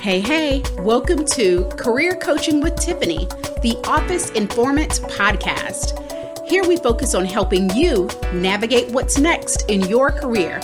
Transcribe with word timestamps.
Hey, 0.00 0.20
hey, 0.20 0.62
welcome 0.78 1.24
to 1.24 1.64
Career 1.70 2.14
Coaching 2.14 2.60
with 2.60 2.74
Tiffani, 2.76 3.28
the 3.62 3.76
Office 3.88 4.30
Informant 4.30 4.92
podcast. 5.08 6.46
Here 6.46 6.64
we 6.64 6.76
focus 6.76 7.16
on 7.16 7.24
helping 7.24 7.68
you 7.70 8.08
navigate 8.32 8.88
what's 8.92 9.18
next 9.18 9.68
in 9.68 9.80
your 9.88 10.12
career. 10.12 10.60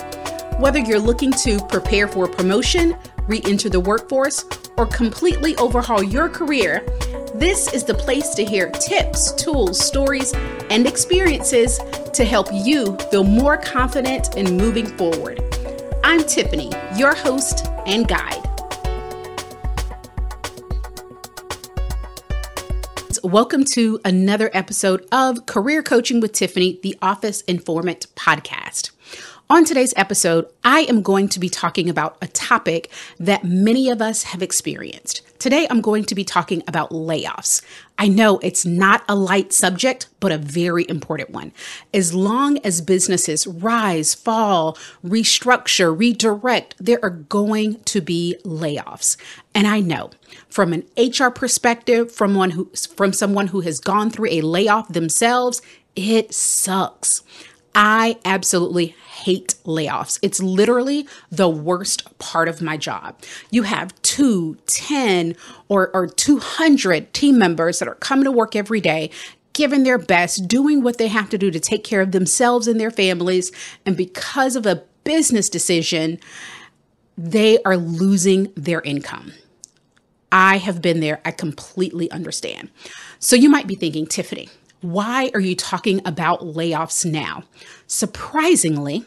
Whether 0.57 0.79
you're 0.79 0.99
looking 0.99 1.31
to 1.33 1.59
prepare 1.67 2.07
for 2.07 2.25
a 2.25 2.29
promotion, 2.29 2.95
re 3.27 3.41
enter 3.45 3.67
the 3.67 3.79
workforce, 3.79 4.45
or 4.77 4.85
completely 4.85 5.53
overhaul 5.57 6.01
your 6.01 6.29
career, 6.29 6.85
this 7.35 7.73
is 7.73 7.83
the 7.83 7.93
place 7.93 8.35
to 8.35 8.45
hear 8.45 8.69
tips, 8.69 9.33
tools, 9.33 9.85
stories, 9.85 10.33
and 10.69 10.87
experiences 10.87 11.81
to 12.13 12.23
help 12.23 12.47
you 12.53 12.95
feel 13.11 13.25
more 13.25 13.57
confident 13.57 14.37
in 14.37 14.55
moving 14.55 14.85
forward. 14.85 15.41
I'm 16.05 16.21
Tiffani, 16.21 16.71
your 16.97 17.13
host 17.13 17.67
and 17.85 18.07
guide. 18.07 18.54
Welcome 23.25 23.63
to 23.71 23.99
another 24.05 24.51
episode 24.53 25.07
of 25.11 25.47
Career 25.47 25.81
Coaching 25.81 26.19
with 26.19 26.31
Tiffani, 26.31 26.79
the 26.83 26.95
Office 27.01 27.41
Informant 27.41 28.05
podcast. 28.13 28.91
On 29.49 29.65
today's 29.65 29.95
episode, 29.97 30.47
I 30.63 30.81
am 30.81 31.01
going 31.01 31.29
to 31.29 31.39
be 31.39 31.49
talking 31.49 31.89
about 31.89 32.17
a 32.21 32.27
topic 32.27 32.91
that 33.17 33.43
many 33.43 33.89
of 33.89 33.99
us 33.99 34.23
have 34.25 34.43
experienced. 34.43 35.23
Today, 35.45 35.67
I'm 35.69 35.81
going 35.81 36.05
to 36.05 36.15
be 36.15 36.23
talking 36.23 36.63
about 36.67 36.89
layoffs. 36.89 37.61
I 37.99 38.07
know 38.07 38.39
it's 38.39 38.65
not 38.65 39.03
a 39.07 39.13
light 39.13 39.53
subject, 39.53 40.07
but 40.19 40.31
a 40.31 40.39
very 40.39 40.89
important 40.89 41.29
one. 41.29 41.51
As 41.93 42.15
long 42.15 42.57
as 42.63 42.81
businesses 42.81 43.45
rise, 43.45 44.15
fall, 44.15 44.75
restructure, 45.05 45.95
redirect, 45.95 46.73
there 46.79 46.97
are 47.03 47.11
going 47.11 47.79
to 47.81 48.01
be 48.01 48.37
layoffs. 48.43 49.17
And 49.53 49.67
I 49.67 49.81
know 49.81 50.09
from 50.49 50.73
an 50.73 50.83
HR 50.97 51.29
perspective, 51.29 52.11
from 52.11 52.33
one 52.33 52.49
who 52.49 52.71
from 52.95 53.13
someone 53.13 53.49
who 53.49 53.61
has 53.61 53.79
gone 53.79 54.09
through 54.09 54.29
a 54.31 54.41
layoff 54.41 54.87
themselves, 54.87 55.61
it 55.95 56.33
sucks. 56.33 57.21
I 57.75 58.17
absolutely 58.23 58.95
hate 59.09 59.55
layoffs. 59.65 60.17
It's 60.21 60.41
literally 60.41 61.07
the 61.29 61.49
worst 61.49 62.17
part 62.19 62.47
of 62.47 62.61
my 62.61 62.77
job. 62.77 63.21
You 63.51 63.63
have 63.63 63.93
two, 64.01 64.57
10, 64.67 65.35
or, 65.67 65.89
or 65.93 66.07
200 66.07 67.13
team 67.13 67.37
members 67.37 67.79
that 67.79 67.89
are 67.89 67.95
coming 67.95 68.23
to 68.23 68.31
work 68.31 68.55
every 68.55 68.79
day, 68.79 69.11
giving 69.51 69.83
their 69.83 69.97
best, 69.97 70.47
doing 70.47 70.83
what 70.83 70.97
they 70.97 71.09
have 71.09 71.29
to 71.31 71.37
do 71.37 71.51
to 71.51 71.59
take 71.59 71.83
care 71.83 71.99
of 71.99 72.13
themselves 72.13 72.67
and 72.67 72.79
their 72.79 72.91
families. 72.91 73.51
And 73.85 73.97
because 73.97 74.55
of 74.55 74.65
a 74.65 74.83
business 75.03 75.49
decision, 75.49 76.17
they 77.17 77.61
are 77.63 77.77
losing 77.77 78.53
their 78.55 78.81
income. 78.81 79.33
I 80.31 80.57
have 80.57 80.81
been 80.81 81.01
there. 81.01 81.21
I 81.25 81.31
completely 81.31 82.09
understand. 82.11 82.69
So 83.19 83.35
you 83.35 83.49
might 83.49 83.67
be 83.67 83.75
thinking, 83.75 84.05
Tiffani, 84.05 84.49
why 84.91 85.31
are 85.33 85.39
you 85.39 85.55
talking 85.55 86.01
about 86.05 86.41
layoffs 86.41 87.09
now? 87.09 87.43
Surprisingly, 87.87 89.05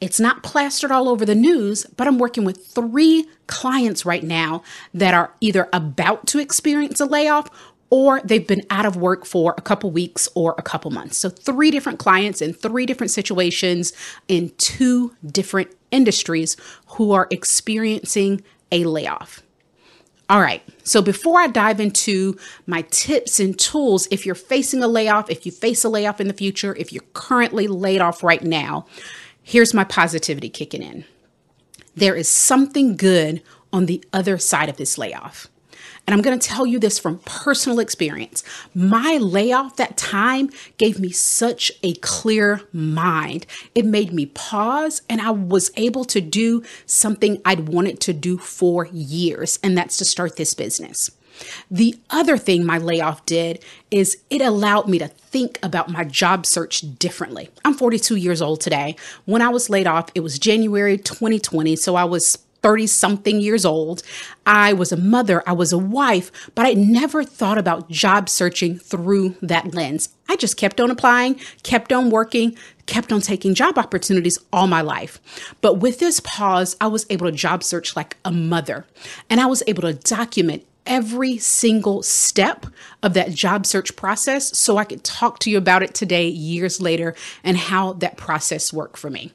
it's 0.00 0.20
not 0.20 0.42
plastered 0.42 0.90
all 0.90 1.08
over 1.08 1.24
the 1.24 1.34
news, 1.34 1.86
but 1.96 2.06
I'm 2.06 2.18
working 2.18 2.44
with 2.44 2.66
three 2.66 3.26
clients 3.46 4.06
right 4.06 4.22
now 4.22 4.62
that 4.94 5.14
are 5.14 5.32
either 5.40 5.68
about 5.72 6.26
to 6.28 6.38
experience 6.38 7.00
a 7.00 7.06
layoff 7.06 7.48
or 7.90 8.20
they've 8.22 8.46
been 8.46 8.64
out 8.70 8.84
of 8.84 8.96
work 8.96 9.24
for 9.24 9.54
a 9.56 9.62
couple 9.62 9.90
weeks 9.90 10.28
or 10.34 10.54
a 10.58 10.62
couple 10.62 10.90
months. 10.90 11.16
So, 11.16 11.30
three 11.30 11.70
different 11.70 11.98
clients 11.98 12.42
in 12.42 12.52
three 12.52 12.86
different 12.86 13.10
situations 13.10 13.92
in 14.28 14.52
two 14.58 15.14
different 15.26 15.70
industries 15.90 16.56
who 16.88 17.12
are 17.12 17.26
experiencing 17.30 18.42
a 18.70 18.84
layoff. 18.84 19.42
All 20.30 20.40
right, 20.42 20.62
so 20.84 21.00
before 21.00 21.40
I 21.40 21.46
dive 21.46 21.80
into 21.80 22.36
my 22.66 22.82
tips 22.90 23.40
and 23.40 23.58
tools, 23.58 24.06
if 24.10 24.26
you're 24.26 24.34
facing 24.34 24.82
a 24.82 24.88
layoff, 24.88 25.30
if 25.30 25.46
you 25.46 25.52
face 25.52 25.84
a 25.84 25.88
layoff 25.88 26.20
in 26.20 26.28
the 26.28 26.34
future, 26.34 26.76
if 26.76 26.92
you're 26.92 27.04
currently 27.14 27.66
laid 27.66 28.02
off 28.02 28.22
right 28.22 28.42
now, 28.42 28.84
here's 29.42 29.72
my 29.72 29.84
positivity 29.84 30.50
kicking 30.50 30.82
in. 30.82 31.06
There 31.96 32.14
is 32.14 32.28
something 32.28 32.96
good 32.96 33.42
on 33.72 33.86
the 33.86 34.04
other 34.12 34.36
side 34.36 34.68
of 34.68 34.76
this 34.76 34.98
layoff. 34.98 35.48
And 36.06 36.14
I'm 36.14 36.22
going 36.22 36.38
to 36.38 36.48
tell 36.48 36.66
you 36.66 36.78
this 36.78 36.98
from 36.98 37.18
personal 37.24 37.78
experience. 37.80 38.42
My 38.74 39.18
layoff 39.18 39.76
that 39.76 39.96
time 39.96 40.50
gave 40.76 40.98
me 40.98 41.10
such 41.10 41.72
a 41.82 41.94
clear 41.94 42.62
mind. 42.72 43.46
It 43.74 43.84
made 43.84 44.12
me 44.12 44.26
pause 44.26 45.02
and 45.08 45.20
I 45.20 45.30
was 45.30 45.70
able 45.76 46.04
to 46.06 46.20
do 46.20 46.62
something 46.86 47.40
I'd 47.44 47.68
wanted 47.68 48.00
to 48.00 48.12
do 48.12 48.38
for 48.38 48.86
years, 48.86 49.58
and 49.62 49.76
that's 49.76 49.96
to 49.98 50.04
start 50.04 50.36
this 50.36 50.54
business. 50.54 51.10
The 51.70 51.96
other 52.10 52.36
thing 52.36 52.64
my 52.66 52.78
layoff 52.78 53.24
did 53.26 53.64
is 53.90 54.18
it 54.30 54.40
allowed 54.40 54.88
me 54.88 54.98
to 54.98 55.08
think 55.08 55.58
about 55.62 55.88
my 55.88 56.04
job 56.04 56.46
search 56.46 56.98
differently. 56.98 57.48
I'm 57.64 57.74
42 57.74 58.16
years 58.16 58.42
old 58.42 58.60
today. 58.60 58.96
When 59.24 59.42
I 59.42 59.48
was 59.48 59.70
laid 59.70 59.86
off, 59.86 60.08
it 60.14 60.20
was 60.20 60.38
January 60.38 60.98
2020, 60.98 61.76
so 61.76 61.94
I 61.94 62.04
was 62.04 62.38
30 62.62 62.86
something 62.86 63.40
years 63.40 63.64
old. 63.64 64.02
I 64.46 64.72
was 64.72 64.92
a 64.92 64.96
mother, 64.96 65.42
I 65.46 65.52
was 65.52 65.72
a 65.72 65.78
wife, 65.78 66.30
but 66.54 66.66
I 66.66 66.72
never 66.74 67.24
thought 67.24 67.58
about 67.58 67.90
job 67.90 68.28
searching 68.28 68.78
through 68.78 69.36
that 69.42 69.74
lens. 69.74 70.10
I 70.28 70.36
just 70.36 70.56
kept 70.56 70.80
on 70.80 70.90
applying, 70.90 71.40
kept 71.62 71.92
on 71.92 72.10
working, 72.10 72.56
kept 72.86 73.12
on 73.12 73.20
taking 73.20 73.54
job 73.54 73.78
opportunities 73.78 74.38
all 74.52 74.66
my 74.66 74.80
life. 74.80 75.20
But 75.60 75.74
with 75.74 75.98
this 75.98 76.20
pause, 76.20 76.76
I 76.80 76.86
was 76.88 77.06
able 77.10 77.26
to 77.26 77.32
job 77.32 77.62
search 77.62 77.96
like 77.96 78.16
a 78.24 78.32
mother, 78.32 78.86
and 79.30 79.40
I 79.40 79.46
was 79.46 79.62
able 79.66 79.82
to 79.82 79.94
document 79.94 80.64
every 80.88 81.38
single 81.38 82.02
step 82.02 82.66
of 83.02 83.14
that 83.14 83.30
job 83.30 83.66
search 83.66 83.94
process 83.94 84.58
so 84.58 84.76
I 84.76 84.84
could 84.84 85.04
talk 85.04 85.38
to 85.40 85.50
you 85.50 85.58
about 85.58 85.84
it 85.84 85.94
today, 85.94 86.26
years 86.26 86.80
later, 86.80 87.14
and 87.44 87.56
how 87.56 87.92
that 87.94 88.16
process 88.16 88.72
worked 88.72 88.96
for 88.96 89.10
me. 89.10 89.32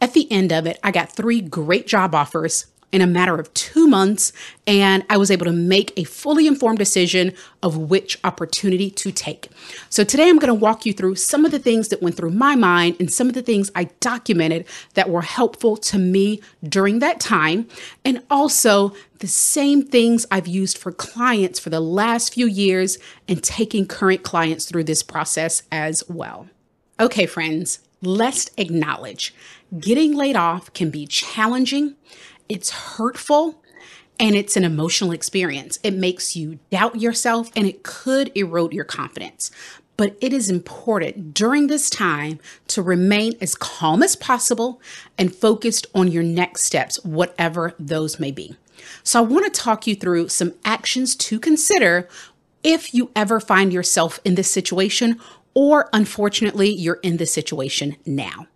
At 0.00 0.14
the 0.14 0.30
end 0.32 0.50
of 0.50 0.66
it, 0.66 0.80
I 0.82 0.90
got 0.90 1.12
three 1.12 1.40
great 1.40 1.86
job 1.86 2.14
offers 2.14 2.66
in 2.94 3.00
a 3.00 3.06
matter 3.08 3.34
of 3.34 3.52
two 3.54 3.88
months, 3.88 4.32
and 4.68 5.04
I 5.10 5.16
was 5.16 5.28
able 5.28 5.46
to 5.46 5.52
make 5.52 5.92
a 5.96 6.04
fully 6.04 6.46
informed 6.46 6.78
decision 6.78 7.32
of 7.60 7.76
which 7.76 8.16
opportunity 8.22 8.88
to 8.88 9.10
take. 9.10 9.48
So, 9.90 10.04
today 10.04 10.28
I'm 10.28 10.38
going 10.38 10.46
to 10.46 10.54
walk 10.54 10.86
you 10.86 10.92
through 10.92 11.16
some 11.16 11.44
of 11.44 11.50
the 11.50 11.58
things 11.58 11.88
that 11.88 12.00
went 12.00 12.16
through 12.16 12.30
my 12.30 12.54
mind 12.54 12.94
and 13.00 13.12
some 13.12 13.26
of 13.26 13.34
the 13.34 13.42
things 13.42 13.68
I 13.74 13.90
documented 13.98 14.64
that 14.94 15.10
were 15.10 15.22
helpful 15.22 15.76
to 15.78 15.98
me 15.98 16.40
during 16.62 17.00
that 17.00 17.18
time, 17.18 17.66
and 18.04 18.22
also 18.30 18.94
the 19.18 19.26
same 19.26 19.82
things 19.82 20.24
I've 20.30 20.46
used 20.46 20.78
for 20.78 20.92
clients 20.92 21.58
for 21.58 21.70
the 21.70 21.80
last 21.80 22.34
few 22.34 22.46
years 22.46 22.98
and 23.26 23.42
taking 23.42 23.86
current 23.86 24.22
clients 24.22 24.66
through 24.66 24.84
this 24.84 25.02
process 25.02 25.64
as 25.72 26.04
well. 26.08 26.46
Okay, 27.00 27.26
friends, 27.26 27.80
let's 28.02 28.50
acknowledge 28.56 29.34
getting 29.80 30.14
laid 30.14 30.36
off 30.36 30.72
can 30.72 30.90
be 30.90 31.06
challenging 31.06 31.96
it's 32.48 32.70
hurtful 32.70 33.62
and 34.18 34.36
it's 34.36 34.56
an 34.56 34.64
emotional 34.64 35.12
experience. 35.12 35.78
It 35.82 35.94
makes 35.94 36.36
you 36.36 36.58
doubt 36.70 37.00
yourself 37.00 37.50
and 37.56 37.66
it 37.66 37.82
could 37.82 38.30
erode 38.36 38.72
your 38.72 38.84
confidence. 38.84 39.50
But 39.96 40.16
it 40.20 40.32
is 40.32 40.50
important 40.50 41.34
during 41.34 41.68
this 41.68 41.88
time 41.88 42.40
to 42.68 42.82
remain 42.82 43.34
as 43.40 43.54
calm 43.54 44.02
as 44.02 44.16
possible 44.16 44.80
and 45.16 45.34
focused 45.34 45.86
on 45.94 46.10
your 46.10 46.24
next 46.24 46.64
steps, 46.64 47.02
whatever 47.04 47.74
those 47.78 48.18
may 48.18 48.32
be. 48.32 48.56
So, 49.04 49.20
I 49.20 49.22
want 49.22 49.44
to 49.44 49.60
talk 49.60 49.86
you 49.86 49.94
through 49.94 50.28
some 50.28 50.54
actions 50.64 51.14
to 51.16 51.38
consider 51.38 52.08
if 52.64 52.92
you 52.92 53.10
ever 53.14 53.38
find 53.38 53.72
yourself 53.72 54.18
in 54.24 54.34
this 54.34 54.50
situation, 54.50 55.20
or 55.54 55.88
unfortunately, 55.92 56.70
you're 56.70 56.98
in 57.02 57.18
this 57.18 57.32
situation 57.32 57.96
now. 58.04 58.48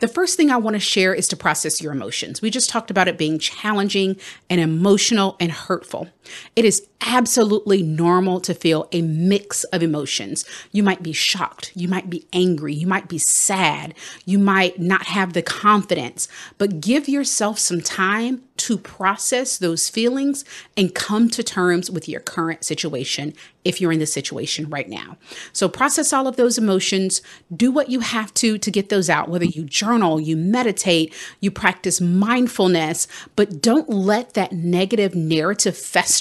The 0.00 0.08
first 0.08 0.36
thing 0.36 0.50
I 0.50 0.56
want 0.56 0.74
to 0.74 0.80
share 0.80 1.14
is 1.14 1.28
to 1.28 1.36
process 1.36 1.80
your 1.80 1.92
emotions. 1.92 2.42
We 2.42 2.50
just 2.50 2.70
talked 2.70 2.90
about 2.90 3.08
it 3.08 3.18
being 3.18 3.38
challenging 3.38 4.16
and 4.50 4.60
emotional 4.60 5.36
and 5.40 5.52
hurtful. 5.52 6.08
It 6.56 6.64
is 6.64 6.86
absolutely 7.04 7.82
normal 7.82 8.40
to 8.40 8.54
feel 8.54 8.88
a 8.92 9.02
mix 9.02 9.64
of 9.64 9.82
emotions. 9.82 10.44
You 10.70 10.82
might 10.82 11.02
be 11.02 11.12
shocked, 11.12 11.72
you 11.74 11.88
might 11.88 12.08
be 12.08 12.26
angry, 12.32 12.72
you 12.72 12.86
might 12.86 13.08
be 13.08 13.18
sad, 13.18 13.94
you 14.24 14.38
might 14.38 14.78
not 14.78 15.06
have 15.06 15.32
the 15.32 15.42
confidence, 15.42 16.28
but 16.58 16.80
give 16.80 17.08
yourself 17.08 17.58
some 17.58 17.80
time 17.80 18.42
to 18.58 18.78
process 18.78 19.58
those 19.58 19.88
feelings 19.88 20.44
and 20.76 20.94
come 20.94 21.28
to 21.30 21.42
terms 21.42 21.90
with 21.90 22.08
your 22.08 22.20
current 22.20 22.64
situation 22.64 23.34
if 23.64 23.80
you're 23.80 23.92
in 23.92 23.98
this 23.98 24.12
situation 24.12 24.68
right 24.68 24.88
now. 24.88 25.16
So 25.52 25.68
process 25.68 26.12
all 26.12 26.28
of 26.28 26.36
those 26.36 26.58
emotions, 26.58 27.22
do 27.54 27.70
what 27.72 27.90
you 27.90 28.00
have 28.00 28.32
to 28.34 28.58
to 28.58 28.70
get 28.70 28.88
those 28.88 29.08
out, 29.10 29.28
whether 29.28 29.44
you 29.44 29.64
journal, 29.64 30.20
you 30.20 30.36
meditate, 30.36 31.14
you 31.40 31.50
practice 31.50 32.00
mindfulness, 32.00 33.08
but 33.34 33.60
don't 33.60 33.88
let 33.88 34.34
that 34.34 34.52
negative 34.52 35.14
narrative 35.14 35.76
fester. 35.76 36.11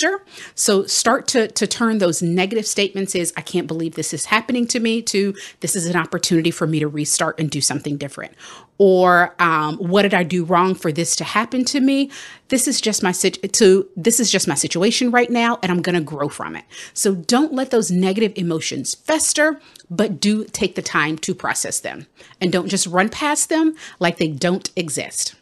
So 0.56 0.86
start 0.86 1.28
to 1.30 1.48
to 1.50 1.68
turn 1.68 1.98
those 2.00 2.22
negative 2.22 2.66
statements 2.66 3.16
is 3.16 3.34
I 3.38 3.42
can't 3.42 3.68
believe 3.68 3.96
this 3.96 4.14
is 4.14 4.26
happening 4.26 4.68
to 4.68 4.80
me 4.80 5.02
to 5.04 5.34
this 5.60 5.76
is 5.76 5.86
an 5.86 5.96
opportunity 5.96 6.52
for 6.52 6.68
me 6.68 6.80
to 6.80 6.88
restart 6.88 7.40
and 7.40 7.50
do 7.50 7.62
something 7.62 7.98
different. 7.98 8.34
or 8.78 9.36
um, 9.38 9.78
what 9.78 10.02
did 10.02 10.14
I 10.16 10.24
do 10.24 10.44
wrong 10.44 10.74
for 10.74 10.92
this 10.92 11.16
to 11.18 11.24
happen 11.24 11.64
to 11.66 11.80
me? 11.80 12.10
This 12.48 12.68
is 12.68 12.82
just 12.82 13.04
my 13.04 13.12
sit- 13.12 13.54
to 13.54 13.88
this 13.96 14.20
is 14.20 14.32
just 14.32 14.48
my 14.48 14.56
situation 14.56 15.12
right 15.12 15.30
now, 15.30 15.60
and 15.62 15.72
I'm 15.72 15.84
gonna 15.84 16.02
grow 16.02 16.30
from 16.30 16.56
it. 16.56 16.66
So 16.94 17.14
don't 17.14 17.54
let 17.54 17.70
those 17.70 17.92
negative 17.92 18.34
emotions 18.36 18.96
fester, 18.96 19.62
but 19.92 20.20
do 20.20 20.46
take 20.46 20.74
the 20.74 20.82
time 20.82 21.20
to 21.20 21.36
process 21.36 21.80
them, 21.80 22.08
and 22.40 22.52
don't 22.52 22.70
just 22.70 22.88
run 22.88 23.10
past 23.10 23.50
them 23.50 23.76
like 24.00 24.18
they 24.18 24.30
don't 24.30 24.72
exist. 24.76 25.36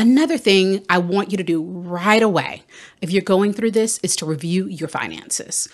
Another 0.00 0.38
thing 0.38 0.84
I 0.88 0.98
want 0.98 1.32
you 1.32 1.36
to 1.38 1.42
do 1.42 1.60
right 1.60 2.22
away, 2.22 2.62
if 3.02 3.10
you're 3.10 3.20
going 3.20 3.52
through 3.52 3.72
this, 3.72 3.98
is 4.04 4.14
to 4.16 4.26
review 4.26 4.66
your 4.66 4.88
finances 4.88 5.68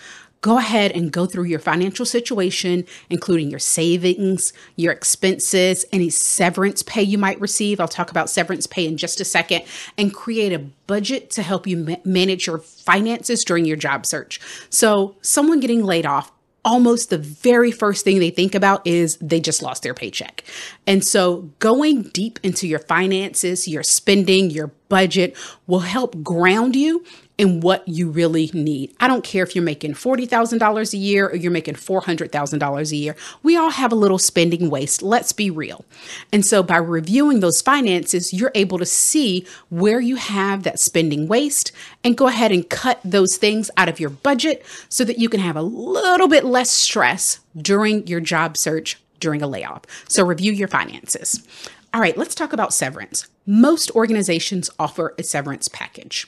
go 0.45 0.59
ahead 0.59 0.91
and 0.91 1.11
go 1.11 1.25
through 1.25 1.45
your 1.45 1.57
financial 1.57 2.05
situation, 2.05 2.85
including 3.09 3.49
your 3.49 3.57
savings, 3.57 4.53
your 4.75 4.93
expenses, 4.93 5.83
any 5.91 6.07
severance 6.07 6.83
pay 6.83 7.01
you 7.01 7.17
might 7.17 7.41
receive. 7.41 7.79
I'll 7.79 7.87
talk 7.87 8.11
about 8.11 8.29
severance 8.29 8.67
pay 8.67 8.85
in 8.85 8.95
just 8.95 9.19
a 9.19 9.25
second, 9.25 9.63
and 9.97 10.13
create 10.13 10.53
a 10.53 10.59
budget 10.59 11.31
to 11.31 11.41
help 11.41 11.65
you 11.65 11.77
ma- 11.77 11.95
manage 12.03 12.45
your 12.45 12.59
finances 12.59 13.43
during 13.43 13.65
your 13.65 13.75
job 13.75 14.05
search. 14.05 14.39
So, 14.69 15.15
someone 15.21 15.59
getting 15.59 15.83
laid 15.83 16.05
off 16.05 16.31
almost 16.65 17.11
the 17.11 17.17
very 17.17 17.71
first 17.71 18.03
thing 18.03 18.19
they 18.19 18.31
think 18.31 18.55
about 18.55 18.85
is 18.85 19.17
they 19.17 19.39
just 19.39 19.61
lost 19.61 19.83
their 19.83 19.93
paycheck. 19.93 20.43
And 20.87 21.05
so 21.05 21.43
going 21.59 22.03
deep 22.03 22.39
into 22.43 22.67
your 22.67 22.79
finances, 22.79 23.67
your 23.67 23.83
spending, 23.83 24.49
your 24.49 24.71
budget 24.89 25.37
will 25.67 25.79
help 25.79 26.21
ground 26.23 26.75
you 26.75 27.05
in 27.37 27.59
what 27.59 27.87
you 27.87 28.09
really 28.09 28.49
need. 28.53 28.93
I 28.99 29.07
don't 29.07 29.23
care 29.23 29.43
if 29.43 29.55
you're 29.55 29.63
making 29.63 29.93
$40,000 29.93 30.93
a 30.93 30.97
year 30.97 31.27
or 31.27 31.35
you're 31.35 31.51
making 31.51 31.75
$400,000 31.75 32.91
a 32.91 32.95
year. 32.95 33.15
We 33.43 33.57
all 33.57 33.71
have 33.71 33.91
a 33.91 33.95
little 33.95 34.17
spending 34.17 34.69
waste. 34.69 35.01
Let's 35.01 35.33
be 35.33 35.49
real. 35.49 35.83
And 36.31 36.45
so 36.45 36.63
by 36.63 36.77
reviewing 36.77 37.41
those 37.41 37.61
finances, 37.61 38.33
you're 38.33 38.51
able 38.55 38.77
to 38.77 38.85
see 38.85 39.45
where 39.69 39.99
you 39.99 40.15
have 40.15 40.63
that 40.63 40.79
spending 40.79 41.27
waste 41.27 41.71
and 42.03 42.17
go 42.17 42.27
ahead 42.27 42.51
and 42.51 42.69
cut 42.69 42.99
those 43.03 43.37
things 43.37 43.69
out 43.75 43.89
of 43.89 43.99
your 43.99 44.09
budget 44.09 44.65
so 44.89 45.03
that 45.03 45.19
you 45.19 45.27
can 45.27 45.39
have 45.41 45.57
a 45.57 45.61
little 45.61 46.27
bit 46.27 46.45
less 46.45 46.71
stress 46.71 47.39
during 47.57 48.07
your 48.07 48.21
job 48.21 48.55
search 48.55 49.01
during 49.19 49.41
a 49.41 49.47
layoff. 49.47 49.83
So 50.07 50.23
review 50.23 50.51
your 50.51 50.67
finances. 50.67 51.45
All 51.93 52.01
right, 52.01 52.17
let's 52.17 52.35
talk 52.35 52.51
about 52.51 52.73
severance. 52.73 53.27
Most 53.45 53.89
organizations 53.91 54.69
offer 54.77 55.15
a 55.17 55.23
severance 55.23 55.67
package. 55.67 56.27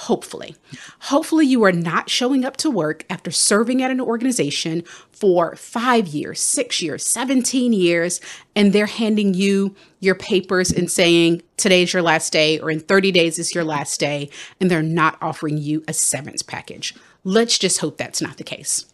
Hopefully. 0.00 0.54
Hopefully, 1.00 1.46
you 1.46 1.64
are 1.64 1.72
not 1.72 2.10
showing 2.10 2.44
up 2.44 2.58
to 2.58 2.70
work 2.70 3.06
after 3.08 3.30
serving 3.30 3.82
at 3.82 3.90
an 3.90 4.00
organization 4.00 4.82
for 5.10 5.56
five 5.56 6.06
years, 6.06 6.38
six 6.38 6.82
years, 6.82 7.04
17 7.04 7.72
years, 7.72 8.20
and 8.54 8.72
they're 8.72 8.84
handing 8.84 9.32
you 9.32 9.74
your 10.00 10.14
papers 10.14 10.70
and 10.70 10.90
saying, 10.90 11.42
today's 11.56 11.94
your 11.94 12.02
last 12.02 12.30
day, 12.30 12.60
or 12.60 12.70
in 12.70 12.78
30 12.78 13.10
days 13.10 13.38
is 13.38 13.54
your 13.54 13.64
last 13.64 13.98
day, 13.98 14.28
and 14.60 14.70
they're 14.70 14.82
not 14.82 15.16
offering 15.22 15.56
you 15.56 15.82
a 15.88 15.94
severance 15.94 16.42
package. 16.42 16.94
Let's 17.24 17.58
just 17.58 17.80
hope 17.80 17.96
that's 17.96 18.20
not 18.20 18.36
the 18.36 18.44
case. 18.44 18.84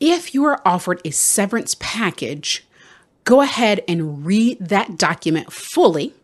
If 0.00 0.34
you 0.34 0.46
are 0.46 0.62
offered 0.64 1.02
a 1.04 1.10
severance 1.10 1.76
package, 1.78 2.66
go 3.24 3.42
ahead 3.42 3.82
and 3.86 4.24
read 4.24 4.58
that 4.58 4.96
document 4.96 5.52
fully. 5.52 6.14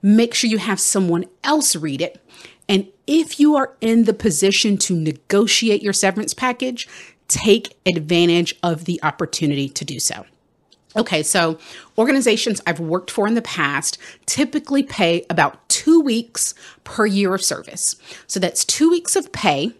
Make 0.00 0.32
sure 0.32 0.48
you 0.48 0.58
have 0.58 0.80
someone 0.80 1.26
else 1.44 1.76
read 1.76 2.00
it 2.00 2.20
and 2.68 2.88
if 3.06 3.38
you 3.38 3.56
are 3.56 3.74
in 3.80 4.04
the 4.04 4.14
position 4.14 4.78
to 4.78 4.96
negotiate 4.96 5.82
your 5.82 5.92
severance 5.92 6.34
package, 6.34 6.88
take 7.28 7.76
advantage 7.86 8.54
of 8.62 8.84
the 8.84 9.00
opportunity 9.02 9.68
to 9.68 9.84
do 9.84 9.98
so. 9.98 10.24
Okay, 10.96 11.22
so 11.22 11.58
organizations 11.98 12.60
I've 12.66 12.78
worked 12.78 13.10
for 13.10 13.26
in 13.26 13.34
the 13.34 13.42
past 13.42 13.98
typically 14.26 14.82
pay 14.82 15.26
about 15.28 15.68
two 15.68 16.00
weeks 16.00 16.54
per 16.84 17.04
year 17.04 17.34
of 17.34 17.42
service. 17.42 17.96
So 18.26 18.38
that's 18.38 18.64
two 18.64 18.90
weeks 18.90 19.16
of 19.16 19.32
pay 19.32 19.72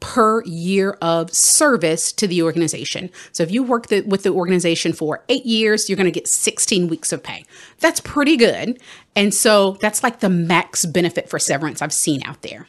per 0.00 0.42
year 0.44 0.98
of 1.00 1.32
service 1.32 2.12
to 2.12 2.26
the 2.26 2.42
organization. 2.42 3.10
So 3.32 3.42
if 3.42 3.50
you 3.50 3.62
work 3.62 3.86
the, 3.86 4.02
with 4.02 4.22
the 4.22 4.30
organization 4.30 4.92
for 4.92 5.24
eight 5.28 5.46
years, 5.46 5.88
you're 5.88 5.96
going 5.96 6.04
to 6.04 6.10
get 6.10 6.28
16 6.28 6.88
weeks 6.88 7.12
of 7.12 7.22
pay. 7.22 7.44
That's 7.80 8.00
pretty 8.00 8.36
good. 8.36 8.78
And 9.16 9.32
so 9.32 9.78
that's 9.80 10.02
like 10.02 10.20
the 10.20 10.28
max 10.28 10.84
benefit 10.84 11.30
for 11.30 11.38
severance 11.38 11.80
I've 11.80 11.92
seen 11.92 12.22
out 12.24 12.42
there. 12.42 12.66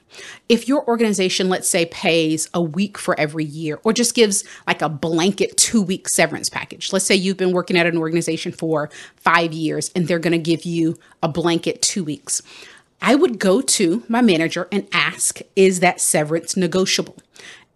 If 0.47 0.67
your 0.67 0.87
organization, 0.87 1.49
let's 1.49 1.67
say, 1.67 1.87
pays 1.87 2.49
a 2.53 2.61
week 2.61 2.97
for 2.97 3.19
every 3.19 3.45
year 3.45 3.79
or 3.83 3.93
just 3.93 4.13
gives 4.13 4.43
like 4.67 4.81
a 4.81 4.89
blanket 4.89 5.57
two 5.57 5.81
week 5.81 6.07
severance 6.07 6.49
package, 6.49 6.93
let's 6.93 7.05
say 7.05 7.15
you've 7.15 7.37
been 7.37 7.51
working 7.51 7.77
at 7.77 7.87
an 7.87 7.97
organization 7.97 8.51
for 8.51 8.89
five 9.15 9.53
years 9.53 9.91
and 9.95 10.07
they're 10.07 10.19
going 10.19 10.31
to 10.31 10.37
give 10.37 10.65
you 10.65 10.97
a 11.23 11.27
blanket 11.27 11.81
two 11.81 12.03
weeks. 12.03 12.41
I 13.01 13.15
would 13.15 13.39
go 13.39 13.61
to 13.61 14.03
my 14.07 14.21
manager 14.21 14.67
and 14.71 14.87
ask, 14.91 15.39
is 15.55 15.79
that 15.81 16.01
severance 16.01 16.57
negotiable? 16.57 17.17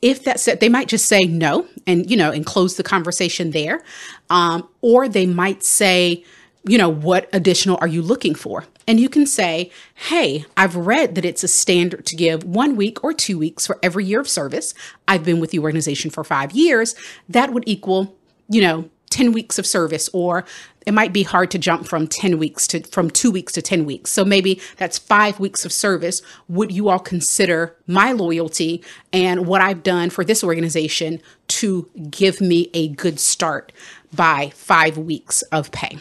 If 0.01 0.23
that's 0.23 0.47
it, 0.47 0.59
they 0.59 0.69
might 0.69 0.87
just 0.87 1.05
say 1.07 1.23
no 1.23 1.67
and, 1.85 2.09
you 2.09 2.15
know, 2.15 2.31
and 2.31 2.45
close 2.45 2.75
the 2.75 2.83
conversation 2.83 3.51
there. 3.51 3.83
Um, 4.29 4.67
or 4.81 5.09
they 5.09 5.25
might 5.25 5.63
say, 5.63 6.23
you 6.63 6.77
know, 6.77 6.89
what 6.89 7.29
additional 7.33 7.77
are 7.81 7.87
you 7.87 8.01
looking 8.01 8.35
for? 8.35 8.65
And 8.87 8.99
you 8.99 9.09
can 9.09 9.25
say, 9.25 9.71
hey, 9.93 10.45
I've 10.57 10.75
read 10.75 11.15
that 11.15 11.25
it's 11.25 11.43
a 11.43 11.47
standard 11.47 12.05
to 12.07 12.15
give 12.15 12.43
one 12.43 12.75
week 12.75 13.03
or 13.03 13.13
two 13.13 13.37
weeks 13.37 13.67
for 13.67 13.77
every 13.83 14.05
year 14.05 14.19
of 14.19 14.27
service. 14.27 14.73
I've 15.07 15.23
been 15.23 15.39
with 15.39 15.51
the 15.51 15.59
organization 15.59 16.11
for 16.11 16.23
five 16.23 16.53
years. 16.53 16.95
That 17.27 17.53
would 17.53 17.63
equal, 17.67 18.15
you 18.49 18.61
know, 18.61 18.89
10 19.09 19.31
weeks 19.31 19.57
of 19.59 19.65
service 19.65 20.09
or 20.13 20.45
it 20.85 20.93
might 20.93 21.13
be 21.13 21.23
hard 21.23 21.51
to 21.51 21.57
jump 21.57 21.87
from 21.87 22.07
10 22.07 22.39
weeks 22.39 22.65
to 22.67 22.81
from 22.83 23.09
2 23.09 23.31
weeks 23.31 23.53
to 23.53 23.61
10 23.61 23.85
weeks. 23.85 24.11
So 24.11 24.25
maybe 24.25 24.61
that's 24.77 24.97
5 24.97 25.39
weeks 25.39 25.65
of 25.65 25.71
service. 25.71 26.21
Would 26.47 26.71
you 26.71 26.89
all 26.89 26.99
consider 26.99 27.75
my 27.85 28.11
loyalty 28.11 28.83
and 29.13 29.45
what 29.45 29.61
I've 29.61 29.83
done 29.83 30.09
for 30.09 30.23
this 30.23 30.43
organization 30.43 31.21
to 31.59 31.89
give 32.09 32.41
me 32.41 32.69
a 32.73 32.87
good 32.87 33.19
start 33.19 33.71
by 34.13 34.51
5 34.55 34.97
weeks 34.97 35.41
of 35.43 35.71
pay? 35.71 35.99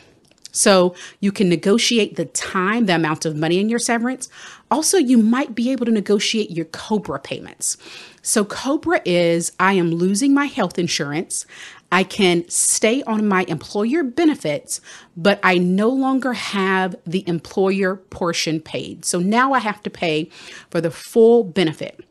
So 0.59 0.97
you 1.21 1.31
can 1.31 1.49
negotiate 1.49 2.17
the 2.17 2.25
time, 2.25 2.87
the 2.87 2.97
amount 2.97 3.25
of 3.25 3.37
money 3.37 3.61
in 3.61 3.69
your 3.69 3.79
severance. 3.79 4.29
Also, 4.73 4.99
you 4.99 5.17
might 5.17 5.55
be 5.55 5.71
able 5.71 5.87
to 5.87 5.93
negotiate 5.93 6.51
your 6.51 6.65
COBRA 6.65 7.21
payments. 7.21 7.77
So, 8.23 8.45
COBRA 8.45 9.01
is 9.05 9.53
I 9.61 9.75
am 9.75 9.93
losing 9.93 10.35
my 10.35 10.47
health 10.47 10.77
insurance. 10.77 11.47
I 11.93 12.03
can 12.03 12.47
stay 12.49 13.05
on 13.05 13.29
my 13.29 13.45
employer 13.45 14.03
benefits, 14.03 14.81
but 15.17 15.39
I 15.45 15.59
no 15.59 15.91
longer 15.91 16.33
have 16.33 16.97
the 17.07 17.23
employer 17.29 17.95
portion 17.95 18.61
paid. 18.61 19.05
So 19.05 19.21
now 19.21 19.53
I 19.53 19.61
have 19.61 19.83
to 19.85 19.91
pay 19.91 20.29
for 20.71 20.81
the 20.81 20.91
full 20.91 21.45
benefit. 21.45 22.05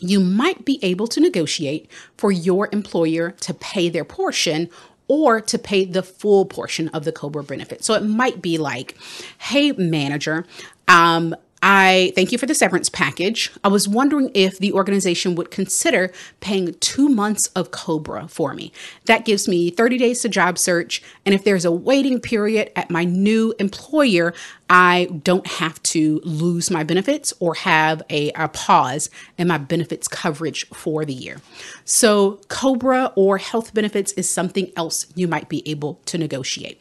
You 0.00 0.18
might 0.18 0.64
be 0.64 0.80
able 0.82 1.06
to 1.08 1.20
negotiate 1.20 1.88
for 2.16 2.32
your 2.32 2.68
employer 2.72 3.30
to 3.42 3.54
pay 3.54 3.88
their 3.88 4.04
portion 4.04 4.68
or 5.12 5.42
to 5.42 5.58
pay 5.58 5.84
the 5.84 6.02
full 6.02 6.46
portion 6.46 6.88
of 6.88 7.04
the 7.04 7.12
COBRA 7.12 7.44
benefit. 7.44 7.84
So 7.84 7.92
it 7.92 8.02
might 8.02 8.40
be 8.40 8.56
like, 8.56 8.96
hey, 9.36 9.72
manager, 9.72 10.46
um, 10.88 11.36
I 11.64 12.12
thank 12.16 12.32
you 12.32 12.38
for 12.38 12.46
the 12.46 12.56
severance 12.56 12.88
package. 12.88 13.52
I 13.62 13.68
was 13.68 13.86
wondering 13.86 14.32
if 14.34 14.58
the 14.58 14.72
organization 14.72 15.36
would 15.36 15.52
consider 15.52 16.10
paying 16.40 16.74
two 16.80 17.08
months 17.08 17.46
of 17.54 17.70
COBRA 17.70 18.26
for 18.26 18.52
me. 18.52 18.72
That 19.04 19.24
gives 19.24 19.46
me 19.46 19.70
30 19.70 19.96
days 19.96 20.22
to 20.22 20.28
job 20.28 20.58
search. 20.58 21.04
And 21.24 21.36
if 21.36 21.44
there's 21.44 21.64
a 21.64 21.70
waiting 21.70 22.18
period 22.20 22.72
at 22.74 22.90
my 22.90 23.04
new 23.04 23.54
employer, 23.60 24.34
I 24.68 25.08
don't 25.22 25.46
have 25.46 25.80
to 25.84 26.20
lose 26.24 26.68
my 26.68 26.82
benefits 26.82 27.32
or 27.38 27.54
have 27.54 28.02
a, 28.10 28.32
a 28.32 28.48
pause 28.48 29.08
in 29.38 29.46
my 29.46 29.58
benefits 29.58 30.08
coverage 30.08 30.66
for 30.70 31.04
the 31.04 31.14
year. 31.14 31.40
So, 31.84 32.40
COBRA 32.48 33.12
or 33.14 33.38
health 33.38 33.72
benefits 33.72 34.10
is 34.12 34.28
something 34.28 34.72
else 34.76 35.06
you 35.14 35.28
might 35.28 35.48
be 35.48 35.68
able 35.68 36.00
to 36.06 36.18
negotiate. 36.18 36.80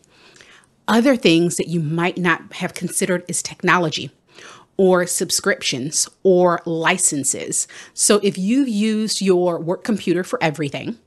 Other 0.88 1.16
things 1.16 1.58
that 1.58 1.68
you 1.68 1.80
might 1.80 2.18
not 2.18 2.54
have 2.54 2.74
considered 2.74 3.24
is 3.28 3.44
technology 3.44 4.10
or 4.82 5.06
subscriptions 5.06 6.10
or 6.24 6.60
licenses. 6.66 7.68
So 7.94 8.20
if 8.24 8.36
you've 8.36 8.68
used 8.68 9.22
your 9.22 9.60
work 9.60 9.84
computer 9.84 10.24
for 10.24 10.44
everything 10.44 10.98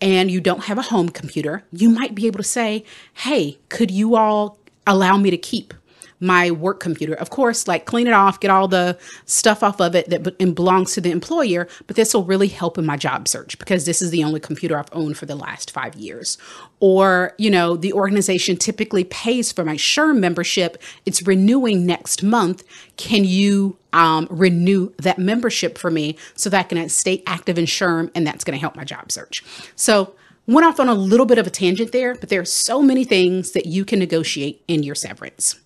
and 0.00 0.30
you 0.30 0.40
don't 0.40 0.66
have 0.66 0.78
a 0.78 0.82
home 0.82 1.08
computer, 1.08 1.64
you 1.72 1.90
might 1.90 2.14
be 2.14 2.28
able 2.28 2.36
to 2.36 2.44
say, 2.44 2.84
hey, 3.14 3.58
could 3.68 3.90
you 3.90 4.14
all 4.14 4.60
allow 4.86 5.16
me 5.16 5.32
to 5.32 5.36
keep 5.36 5.74
my 6.20 6.50
work 6.50 6.80
computer. 6.80 7.14
Of 7.14 7.30
course, 7.30 7.68
like 7.68 7.84
clean 7.84 8.06
it 8.06 8.12
off, 8.12 8.40
get 8.40 8.50
all 8.50 8.68
the 8.68 8.98
stuff 9.24 9.62
off 9.62 9.80
of 9.80 9.94
it 9.94 10.08
that 10.10 10.38
belongs 10.54 10.94
to 10.94 11.00
the 11.00 11.10
employer, 11.10 11.68
but 11.86 11.96
this 11.96 12.14
will 12.14 12.24
really 12.24 12.48
help 12.48 12.78
in 12.78 12.86
my 12.86 12.96
job 12.96 13.28
search 13.28 13.58
because 13.58 13.84
this 13.84 14.00
is 14.00 14.10
the 14.10 14.24
only 14.24 14.40
computer 14.40 14.78
I've 14.78 14.88
owned 14.92 15.16
for 15.18 15.26
the 15.26 15.36
last 15.36 15.70
five 15.70 15.94
years. 15.94 16.38
Or, 16.80 17.34
you 17.38 17.50
know, 17.50 17.76
the 17.76 17.92
organization 17.92 18.56
typically 18.56 19.04
pays 19.04 19.52
for 19.52 19.64
my 19.64 19.76
SHRM 19.76 20.18
membership. 20.18 20.82
It's 21.04 21.26
renewing 21.26 21.86
next 21.86 22.22
month. 22.22 22.64
Can 22.96 23.24
you 23.24 23.76
um, 23.92 24.26
renew 24.30 24.92
that 24.98 25.18
membership 25.18 25.78
for 25.78 25.90
me 25.90 26.16
so 26.34 26.50
that 26.50 26.58
I 26.58 26.62
can 26.62 26.88
stay 26.88 27.22
active 27.26 27.58
in 27.58 27.64
SHRM 27.64 28.10
and 28.14 28.26
that's 28.26 28.44
going 28.44 28.56
to 28.56 28.60
help 28.60 28.76
my 28.76 28.84
job 28.84 29.12
search? 29.12 29.44
So, 29.74 30.14
Went 30.48 30.64
off 30.64 30.78
on 30.78 30.88
a 30.88 30.94
little 30.94 31.26
bit 31.26 31.38
of 31.38 31.46
a 31.48 31.50
tangent 31.50 31.90
there, 31.90 32.14
but 32.14 32.28
there 32.28 32.40
are 32.40 32.44
so 32.44 32.80
many 32.80 33.02
things 33.02 33.50
that 33.50 33.66
you 33.66 33.84
can 33.84 33.98
negotiate 33.98 34.62
in 34.68 34.84
your 34.84 34.94
severance. 34.94 35.56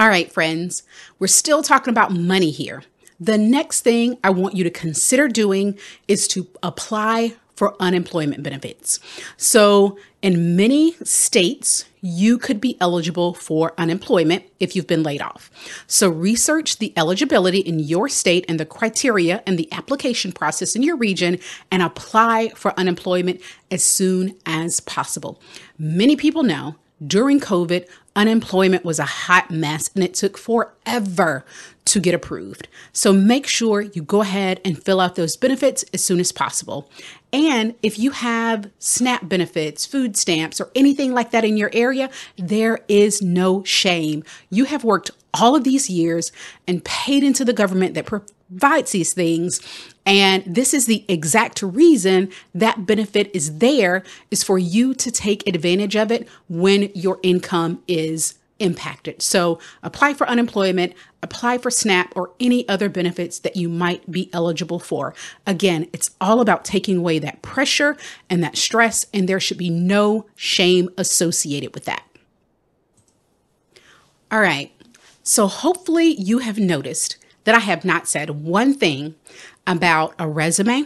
All 0.00 0.08
right, 0.08 0.32
friends, 0.32 0.82
we're 1.18 1.26
still 1.26 1.62
talking 1.62 1.90
about 1.90 2.10
money 2.10 2.50
here. 2.50 2.84
The 3.20 3.36
next 3.36 3.82
thing 3.82 4.16
I 4.24 4.30
want 4.30 4.56
you 4.56 4.64
to 4.64 4.70
consider 4.70 5.28
doing 5.28 5.78
is 6.08 6.26
to 6.28 6.48
apply 6.62 7.34
for 7.54 7.76
unemployment 7.80 8.42
benefits. 8.42 8.98
So, 9.36 9.98
in 10.22 10.56
many 10.56 10.94
states, 11.04 11.84
you 12.00 12.38
could 12.38 12.62
be 12.62 12.78
eligible 12.80 13.34
for 13.34 13.74
unemployment 13.76 14.44
if 14.58 14.74
you've 14.74 14.86
been 14.86 15.02
laid 15.02 15.20
off. 15.20 15.50
So, 15.86 16.08
research 16.08 16.78
the 16.78 16.94
eligibility 16.96 17.58
in 17.58 17.78
your 17.78 18.08
state 18.08 18.46
and 18.48 18.58
the 18.58 18.64
criteria 18.64 19.42
and 19.46 19.58
the 19.58 19.70
application 19.70 20.32
process 20.32 20.74
in 20.74 20.82
your 20.82 20.96
region 20.96 21.38
and 21.70 21.82
apply 21.82 22.52
for 22.56 22.72
unemployment 22.80 23.42
as 23.70 23.84
soon 23.84 24.34
as 24.46 24.80
possible. 24.80 25.42
Many 25.78 26.16
people 26.16 26.42
know 26.42 26.76
during 27.06 27.40
COVID, 27.40 27.86
unemployment 28.14 28.84
was 28.84 28.98
a 28.98 29.04
hot 29.04 29.50
mess 29.50 29.90
and 29.94 30.04
it 30.04 30.14
took 30.14 30.36
forever 30.36 31.44
to 31.86 32.00
get 32.00 32.14
approved. 32.14 32.68
So 32.92 33.12
make 33.12 33.46
sure 33.46 33.80
you 33.80 34.02
go 34.02 34.20
ahead 34.20 34.60
and 34.64 34.82
fill 34.82 35.00
out 35.00 35.14
those 35.14 35.36
benefits 35.36 35.84
as 35.94 36.04
soon 36.04 36.20
as 36.20 36.30
possible. 36.30 36.90
And 37.32 37.74
if 37.82 37.98
you 37.98 38.10
have 38.10 38.70
SNAP 38.78 39.28
benefits, 39.28 39.86
food 39.86 40.16
stamps, 40.16 40.60
or 40.60 40.70
anything 40.74 41.12
like 41.12 41.30
that 41.30 41.44
in 41.44 41.56
your 41.56 41.70
area, 41.72 42.10
there 42.36 42.80
is 42.88 43.22
no 43.22 43.64
shame. 43.64 44.24
You 44.50 44.64
have 44.66 44.84
worked 44.84 45.10
all 45.32 45.54
of 45.54 45.64
these 45.64 45.88
years 45.88 46.32
and 46.66 46.84
paid 46.84 47.22
into 47.22 47.44
the 47.44 47.52
government 47.52 47.94
that 47.94 48.06
provides 48.50 48.92
these 48.92 49.12
things. 49.12 49.60
And 50.04 50.42
this 50.46 50.74
is 50.74 50.86
the 50.86 51.04
exact 51.08 51.62
reason 51.62 52.30
that 52.54 52.86
benefit 52.86 53.30
is 53.34 53.58
there 53.58 54.02
is 54.30 54.42
for 54.42 54.58
you 54.58 54.94
to 54.94 55.10
take 55.10 55.46
advantage 55.46 55.96
of 55.96 56.10
it 56.10 56.28
when 56.48 56.90
your 56.94 57.18
income 57.22 57.82
is 57.86 58.34
impacted. 58.58 59.22
So 59.22 59.58
apply 59.82 60.14
for 60.14 60.28
unemployment, 60.28 60.92
apply 61.22 61.58
for 61.58 61.70
SNAP 61.70 62.12
or 62.14 62.32
any 62.38 62.68
other 62.68 62.88
benefits 62.88 63.38
that 63.38 63.56
you 63.56 63.68
might 63.68 64.10
be 64.10 64.28
eligible 64.32 64.78
for. 64.78 65.14
Again, 65.46 65.88
it's 65.92 66.10
all 66.20 66.40
about 66.40 66.64
taking 66.64 66.98
away 66.98 67.18
that 67.20 67.40
pressure 67.40 67.96
and 68.28 68.42
that 68.44 68.58
stress, 68.58 69.06
and 69.14 69.28
there 69.28 69.40
should 69.40 69.56
be 69.58 69.70
no 69.70 70.26
shame 70.36 70.90
associated 70.98 71.74
with 71.74 71.86
that. 71.86 72.04
All 74.30 74.40
right, 74.40 74.70
so 75.22 75.46
hopefully 75.46 76.14
you 76.14 76.38
have 76.38 76.58
noticed 76.58 77.16
that 77.44 77.54
I 77.54 77.60
have 77.60 77.84
not 77.84 78.08
said 78.08 78.30
one 78.30 78.74
thing 78.74 79.14
about 79.66 80.14
a 80.18 80.28
resume 80.28 80.84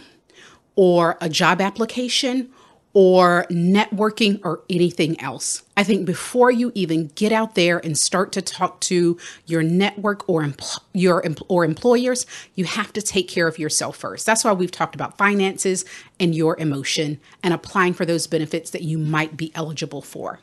or 0.76 1.16
a 1.20 1.28
job 1.28 1.60
application 1.60 2.50
or 2.94 3.44
networking 3.50 4.40
or 4.44 4.62
anything 4.70 5.20
else. 5.20 5.64
I 5.76 5.82
think 5.82 6.06
before 6.06 6.52
you 6.52 6.70
even 6.76 7.08
get 7.16 7.32
out 7.32 7.56
there 7.56 7.84
and 7.84 7.98
start 7.98 8.30
to 8.32 8.42
talk 8.42 8.80
to 8.82 9.18
your 9.46 9.64
network 9.64 10.28
or 10.28 10.42
empl- 10.44 10.78
your 10.92 11.24
or 11.48 11.64
employers, 11.64 12.24
you 12.54 12.64
have 12.64 12.92
to 12.92 13.02
take 13.02 13.26
care 13.28 13.48
of 13.48 13.58
yourself 13.58 13.96
first. 13.96 14.24
That's 14.24 14.44
why 14.44 14.52
we've 14.52 14.70
talked 14.70 14.94
about 14.94 15.18
finances 15.18 15.84
and 16.20 16.36
your 16.36 16.56
emotion 16.60 17.20
and 17.42 17.52
applying 17.52 17.94
for 17.94 18.06
those 18.06 18.28
benefits 18.28 18.70
that 18.70 18.82
you 18.82 18.96
might 18.96 19.36
be 19.36 19.50
eligible 19.56 20.00
for. 20.00 20.38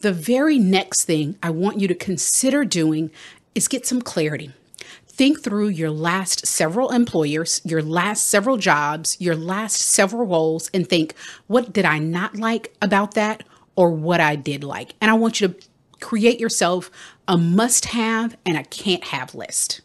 The 0.00 0.12
very 0.12 0.60
next 0.60 1.04
thing 1.04 1.36
I 1.42 1.50
want 1.50 1.80
you 1.80 1.88
to 1.88 1.94
consider 1.94 2.64
doing 2.64 3.10
is 3.56 3.66
get 3.66 3.84
some 3.84 4.00
clarity 4.00 4.52
think 5.10 5.42
through 5.42 5.68
your 5.68 5.90
last 5.90 6.46
several 6.46 6.90
employers, 6.90 7.60
your 7.64 7.82
last 7.82 8.28
several 8.28 8.56
jobs, 8.56 9.16
your 9.20 9.36
last 9.36 9.76
several 9.76 10.26
roles, 10.26 10.70
and 10.72 10.88
think, 10.88 11.14
what 11.46 11.72
did 11.72 11.84
I 11.84 11.98
not 11.98 12.36
like 12.36 12.74
about 12.80 13.14
that 13.14 13.44
or 13.76 13.90
what 13.90 14.20
I 14.20 14.36
did 14.36 14.64
like? 14.64 14.94
And 15.00 15.10
I 15.10 15.14
want 15.14 15.40
you 15.40 15.48
to 15.48 15.68
create 16.00 16.40
yourself 16.40 16.90
a 17.28 17.36
must 17.36 17.86
have 17.86 18.36
and 18.46 18.56
a 18.56 18.64
can't 18.64 19.04
have 19.04 19.34
list. 19.34 19.80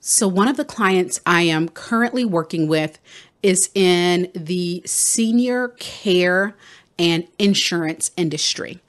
So, 0.00 0.28
one 0.28 0.48
of 0.48 0.56
the 0.56 0.64
clients 0.64 1.20
I 1.24 1.42
am 1.42 1.68
currently 1.68 2.24
working 2.24 2.68
with 2.68 2.98
is 3.42 3.70
in 3.74 4.30
the 4.34 4.82
senior 4.84 5.68
care 5.78 6.56
and 6.98 7.26
insurance 7.38 8.10
industry. 8.16 8.80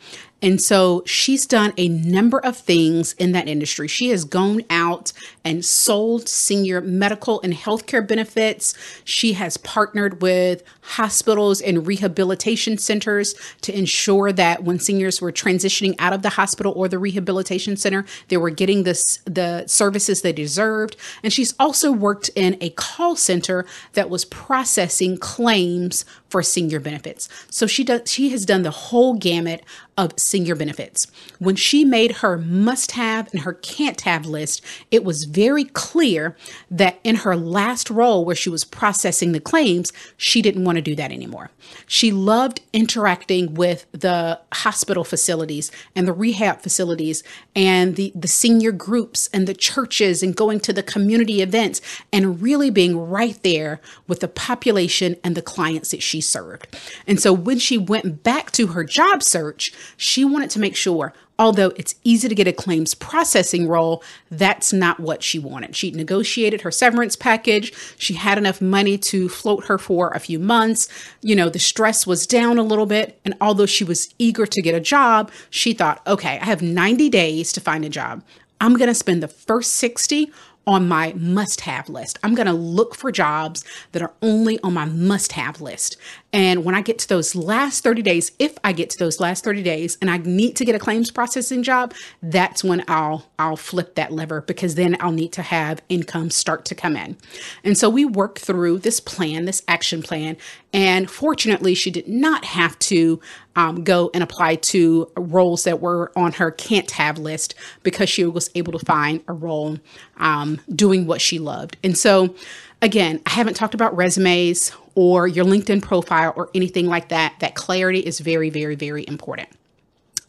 And 0.42 0.62
so 0.62 1.02
she's 1.06 1.46
done 1.46 1.74
a 1.78 1.88
number 1.88 2.40
of 2.40 2.58
things 2.58 3.14
in 3.14 3.32
that 3.32 3.48
industry. 3.48 3.88
She 3.88 4.10
has 4.10 4.26
gone 4.26 4.62
out 4.70 5.14
and 5.44 5.64
sold 5.64 6.28
senior 6.28 6.82
medical 6.82 7.42
and 7.42 7.54
healthcare 7.54 8.06
benefits. 8.06 8.74
She 9.04 9.34
has 9.34 9.58
partnered 9.58 10.22
with 10.22 10.64
hospitals 10.82 11.62
and 11.62 11.88
rehabilitation 11.88 12.78
centers 12.78 13.34
to 13.62 13.76
ensure 13.76 14.32
that 14.34 14.64
when 14.64 14.78
seniors 14.78 15.22
were 15.22 15.32
transitioning 15.32 15.96
out 16.00 16.14
of 16.14 16.22
the 16.22 16.30
hospital 16.32 16.74
or 16.76 16.88
the 16.88 17.00
rehabilitation 17.00 17.78
center, 17.78 18.06
they 18.28 18.38
were 18.38 18.50
getting 18.50 18.84
this 18.84 19.20
the 19.26 19.66
services 19.68 20.22
they 20.22 20.34
deserved. 20.34 20.96
And 21.24 21.32
she's 21.32 21.56
also 21.60 21.92
worked 21.92 22.30
in 22.36 22.58
a 22.62 22.70
call 22.72 23.16
center 23.16 23.66
that 23.94 24.10
was 24.10 24.26
processing 24.26 25.18
claims 25.18 26.06
for 26.30 26.44
senior 26.44 26.80
benefits. 26.80 27.30
So 27.50 27.66
she 27.66 27.84
does 27.84 28.12
she 28.12 28.30
has 28.30 28.46
done 28.46 28.64
the 28.64 28.72
whole 28.72 29.14
gamut 29.14 29.64
of 29.98 30.12
senior 30.18 30.56
benefits. 30.56 31.08
When 31.40 31.56
she 31.56 31.86
made 31.86 32.18
her 32.18 32.38
must 32.38 32.92
have 32.92 33.30
and 33.32 33.42
her 33.42 33.54
can't 33.54 34.02
have 34.02 34.26
list, 34.26 34.62
it 34.92 35.06
was 35.06 35.24
very 35.24 35.64
clear 35.64 36.36
that 36.70 37.00
in 37.04 37.18
her 37.18 37.36
last 37.36 37.90
role 37.90 38.26
where 38.26 38.36
she 38.36 38.50
was 38.50 38.66
processing 38.66 39.32
the 39.32 39.40
claims, 39.40 39.94
she 40.18 40.42
didn't 40.42 40.66
want 40.66 40.78
to 40.78 40.82
do 40.82 40.96
that 40.96 41.12
anymore. 41.12 41.50
She 41.88 42.12
loved 42.12 42.62
interacting 42.74 43.54
with 43.54 43.86
the 43.92 44.40
hospital 44.54 45.06
facilities 45.06 45.72
and 45.96 46.08
the 46.08 46.14
rehab 46.14 46.62
facilities 46.62 47.24
and 47.56 47.96
the, 47.96 48.12
the 48.14 48.28
senior 48.28 48.74
groups 48.74 49.30
and 49.34 49.48
the 49.48 49.54
churches 49.54 50.22
and 50.22 50.36
going 50.36 50.60
to 50.62 50.74
the 50.74 50.84
community 50.84 51.42
events 51.42 51.82
and 52.12 52.42
really 52.42 52.70
being 52.70 52.98
right 52.98 53.42
there 53.44 53.80
with 54.08 54.20
the 54.20 54.28
population 54.28 55.16
and 55.24 55.36
the 55.36 55.42
clients 55.42 55.92
that 55.92 56.04
she 56.04 56.20
served. 56.20 56.68
And 57.08 57.20
so 57.20 57.32
when 57.32 57.60
she 57.60 57.78
went 57.78 58.24
back 58.24 58.52
to 58.52 58.68
her 58.68 58.84
job 58.84 59.24
search, 59.24 59.74
she 59.98 60.26
wanted 60.26 60.50
to 60.52 60.60
make 60.60 60.76
sure 60.76 61.14
Although 61.38 61.74
it's 61.76 61.96
easy 62.04 62.30
to 62.30 62.36
get 62.36 62.48
a 62.48 62.54
claims 62.54 62.96
processing 62.96 63.68
role, 63.68 64.02
that's 64.32 64.72
not 64.72 65.02
what 65.02 65.22
she 65.22 65.38
wanted. 65.38 65.76
She 65.76 65.92
negotiated 65.92 66.62
her 66.62 66.72
severance 66.72 67.18
package. 67.18 67.74
She 67.98 68.14
had 68.14 68.38
enough 68.38 68.62
money 68.62 68.98
to 69.00 69.28
float 69.28 69.66
her 69.66 69.78
for 69.78 70.12
a 70.12 70.20
few 70.20 70.40
months. 70.40 70.88
You 71.22 71.36
know, 71.36 71.50
the 71.50 71.60
stress 71.60 72.08
was 72.08 72.26
down 72.26 72.58
a 72.58 72.64
little 72.64 72.86
bit. 72.86 73.20
And 73.26 73.36
although 73.42 73.66
she 73.66 73.84
was 73.84 74.14
eager 74.18 74.46
to 74.46 74.62
get 74.62 74.76
a 74.76 74.80
job, 74.80 75.30
she 75.50 75.74
thought, 75.74 76.02
okay, 76.08 76.40
I 76.42 76.46
have 76.46 76.62
90 76.62 77.10
days 77.10 77.52
to 77.54 77.62
find 77.62 77.84
a 77.84 77.90
job. 77.90 78.24
I'm 78.62 78.76
going 78.78 78.88
to 78.88 78.96
spend 78.96 79.22
the 79.22 79.28
first 79.28 79.74
60 79.74 80.32
on 80.68 80.88
my 80.88 81.14
must 81.16 81.62
have 81.62 81.90
list. 81.90 82.18
I'm 82.24 82.34
going 82.34 82.48
to 82.48 82.54
look 82.54 82.96
for 82.96 83.12
jobs 83.12 83.64
that 83.92 84.02
are 84.02 84.14
only 84.22 84.60
on 84.62 84.74
my 84.74 84.86
must 84.86 85.34
have 85.34 85.62
list. 85.62 85.98
And 86.36 86.66
when 86.66 86.76
I 86.76 86.82
get 86.82 87.00
to 87.00 87.08
those 87.08 87.34
last 87.34 87.82
30 87.82 88.02
days, 88.02 88.34
if 88.40 88.58
I 88.62 88.74
get 88.74 88.90
to 88.90 89.00
those 89.00 89.22
last 89.22 89.46
30 89.46 89.64
days 89.64 89.98
and 90.02 90.12
I 90.12 90.18
need 90.18 90.58
to 90.58 90.66
get 90.66 90.76
a 90.76 90.80
claims 90.80 91.10
processing 91.10 91.64
job, 91.64 91.94
that's 92.22 92.62
when 92.62 92.84
I'll 92.90 93.26
I'll 93.40 93.56
flip 93.56 93.96
that 93.96 94.12
lever 94.12 94.42
because 94.42 94.76
then 94.76 94.98
I'll 95.00 95.14
need 95.14 95.32
to 95.32 95.42
have 95.42 95.82
income 95.88 96.30
start 96.30 96.66
to 96.66 96.76
come 96.76 96.98
in. 96.98 97.16
And 97.64 97.78
so 97.78 97.90
we 97.90 98.04
work 98.04 98.38
through 98.38 98.80
this 98.80 99.00
plan, 99.00 99.46
this 99.46 99.64
action 99.70 100.04
plan, 100.04 100.36
and 100.74 101.10
fortunately 101.10 101.74
she 101.74 101.90
did 101.90 102.10
not 102.10 102.44
have 102.44 102.78
to 102.80 103.22
um, 103.56 103.86
go 103.86 104.12
and 104.14 104.22
apply 104.22 104.56
to 104.56 105.10
roles 105.16 105.64
that 105.64 105.80
were 105.80 106.12
on 106.18 106.34
her 106.34 106.52
can't 106.52 106.92
have 106.92 107.18
list 107.18 107.56
because 107.82 108.10
she 108.10 108.26
was 108.26 108.50
able 108.56 108.78
to 108.78 108.86
find 108.86 109.24
a 109.30 109.34
role 109.34 109.78
um, 110.18 110.60
doing 110.76 111.08
what 111.08 111.22
she 111.22 111.40
loved. 111.40 111.78
And 111.82 111.98
so 111.98 112.36
Again, 112.82 113.22
I 113.26 113.32
haven't 113.32 113.56
talked 113.56 113.74
about 113.74 113.96
resumes 113.96 114.72
or 114.96 115.28
your 115.28 115.46
LinkedIn 115.46 115.82
profile 115.82 116.34
or 116.36 116.50
anything 116.56 116.88
like 116.88 117.10
that. 117.10 117.36
That 117.40 117.56
clarity 117.56 118.00
is 118.00 118.20
very, 118.20 118.50
very, 118.50 118.76
very 118.76 119.06
important. 119.08 119.50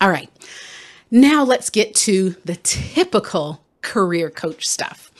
All 0.00 0.10
right. 0.10 0.30
Now 1.10 1.44
let's 1.44 1.70
get 1.70 1.94
to 1.96 2.34
the 2.44 2.56
typical 2.56 3.64
career 3.80 4.28
coach 4.28 4.66
stuff. 4.66 5.10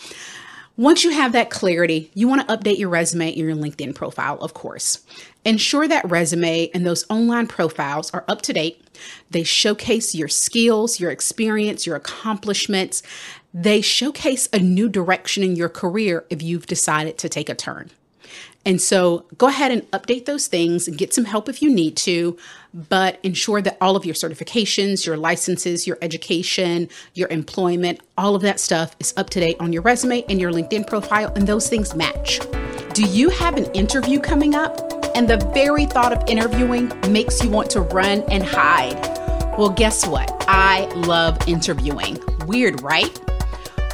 Once 0.76 1.05
you 1.05 1.11
have 1.11 1.33
that 1.33 1.49
clarity, 1.49 2.11
you 2.12 2.29
want 2.29 2.47
to 2.47 2.55
update 2.55 2.76
your 2.76 2.91
resume 2.91 3.29
and 3.29 3.37
your 3.37 3.55
LinkedIn 3.57 3.95
profile, 3.95 4.37
of 4.41 4.53
course. 4.53 5.03
Ensure 5.43 5.88
that 5.88 6.11
resume 6.11 6.69
and 6.75 6.87
those 6.87 7.07
online 7.09 7.47
profiles 7.47 8.11
are 8.11 8.25
up 8.29 8.43
to 8.43 8.53
date. 8.53 8.83
They 9.31 9.43
showcase 9.43 10.15
your 10.15 10.29
skills, 10.29 11.00
your 11.00 11.11
experience, 11.11 11.87
your 11.87 11.97
accomplishments. 11.97 13.03
They 13.55 13.81
showcase 13.81 14.50
a 14.53 14.59
new 14.59 14.91
direction 14.91 15.43
in 15.43 15.57
your 15.57 15.71
career 15.71 16.26
if 16.29 16.43
you've 16.43 16.67
decided 16.67 17.17
to 17.19 17.31
take 17.31 17.49
a 17.49 17.55
turn. 17.55 17.91
And 18.67 18.83
so 18.83 19.25
go 19.39 19.47
ahead 19.47 19.71
and 19.71 19.89
update 19.93 20.25
those 20.25 20.49
things 20.49 20.89
and 20.89 20.99
get 20.99 21.15
some 21.15 21.25
help 21.25 21.49
if 21.49 21.63
you 21.63 21.71
need 21.73 21.97
to, 21.99 22.37
but 22.75 23.21
ensure 23.23 23.63
that 23.63 23.79
all 23.81 23.95
of 23.95 24.05
your 24.05 24.17
certifications, 24.17 25.07
your 25.07 25.17
licenses, 25.17 25.87
your 25.87 25.97
education, 26.03 26.89
your 27.15 27.29
employment, 27.29 28.01
all 28.19 28.35
of 28.35 28.43
that 28.43 28.59
stuff 28.59 28.97
is 28.99 29.15
up 29.17 29.31
to 29.31 29.41
date 29.41 29.57
on 29.61 29.73
your 29.73 29.83
resume 29.83 30.25
and 30.29 30.41
your 30.41 30.51
LinkedIn 30.51 30.85
profile, 30.87 31.33
and 31.37 31.47
those 31.47 31.69
things 31.69 31.95
match. 31.95 32.41
Do 32.93 33.05
you 33.05 33.31
have 33.31 33.57
an 33.57 33.67
interview 33.67 34.19
coming 34.19 34.57
up? 34.57 34.83
And 35.15 35.29
the 35.31 35.39
very 35.55 35.87
thought 35.87 36.13
of 36.13 36.29
interviewing 36.29 36.93
makes 37.11 37.43
you 37.43 37.49
want 37.49 37.71
to 37.71 37.83
run 37.83 38.23
and 38.33 38.43
hide. 38.43 39.01
Well, 39.57 39.71
guess 39.71 40.07
what? 40.07 40.31
I 40.49 40.87
love 40.95 41.39
interviewing. 41.49 42.19
Weird, 42.47 42.83
right? 42.83 43.19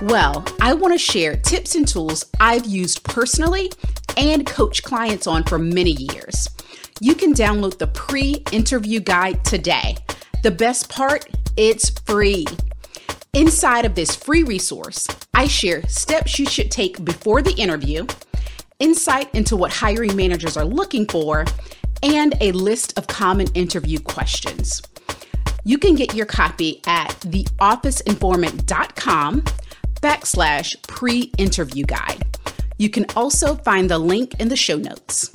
Well, 0.02 0.44
I 0.60 0.72
want 0.72 0.94
to 0.94 0.98
share 0.98 1.36
tips 1.36 1.76
and 1.76 1.86
tools 1.86 2.24
I've 2.40 2.66
used 2.66 3.04
personally 3.04 3.70
and 4.16 4.46
coach 4.46 4.82
clients 4.82 5.26
on 5.26 5.44
for 5.44 5.58
many 5.58 5.92
years. 5.92 6.48
You 7.00 7.14
can 7.14 7.34
download 7.34 7.78
the 7.78 7.86
pre 7.86 8.44
interview 8.52 9.00
guide 9.00 9.44
today. 9.44 9.96
The 10.42 10.50
best 10.50 10.88
part, 10.88 11.26
it's 11.56 11.90
free. 12.00 12.46
Inside 13.32 13.84
of 13.84 13.94
this 13.94 14.14
free 14.14 14.42
resource, 14.42 15.06
I 15.32 15.46
share 15.46 15.82
steps 15.88 16.38
you 16.38 16.46
should 16.46 16.70
take 16.70 17.04
before 17.04 17.42
the 17.42 17.54
interview, 17.54 18.06
insight 18.78 19.34
into 19.34 19.56
what 19.56 19.72
hiring 19.72 20.14
managers 20.14 20.56
are 20.56 20.64
looking 20.64 21.06
for, 21.06 21.44
and 22.02 22.34
a 22.40 22.52
list 22.52 22.98
of 22.98 23.06
common 23.06 23.46
interview 23.54 24.00
questions. 24.00 24.82
You 25.64 25.78
can 25.78 25.94
get 25.94 26.14
your 26.14 26.26
copy 26.26 26.82
at 26.86 27.10
theofficeinformant.com 27.20 29.42
backslash 30.00 30.88
pre-interview 30.88 31.84
guide. 31.84 32.21
You 32.82 32.90
can 32.90 33.06
also 33.14 33.54
find 33.54 33.88
the 33.88 34.00
link 34.00 34.40
in 34.40 34.48
the 34.48 34.56
show 34.56 34.76
notes. 34.76 35.30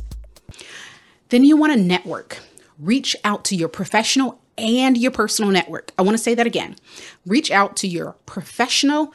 Then 1.30 1.46
you 1.46 1.56
want 1.56 1.72
to 1.72 1.80
network. 1.80 2.40
Reach 2.78 3.16
out 3.24 3.46
to 3.46 3.56
your 3.56 3.70
professional 3.70 4.42
and 4.58 4.98
your 4.98 5.12
personal 5.12 5.50
network. 5.50 5.94
I 5.98 6.02
want 6.02 6.18
to 6.18 6.22
say 6.22 6.36
that 6.36 6.46
again. 6.46 6.76
Reach 7.26 7.50
out 7.50 7.78
to 7.78 7.88
your 7.88 8.18
professional 8.26 9.14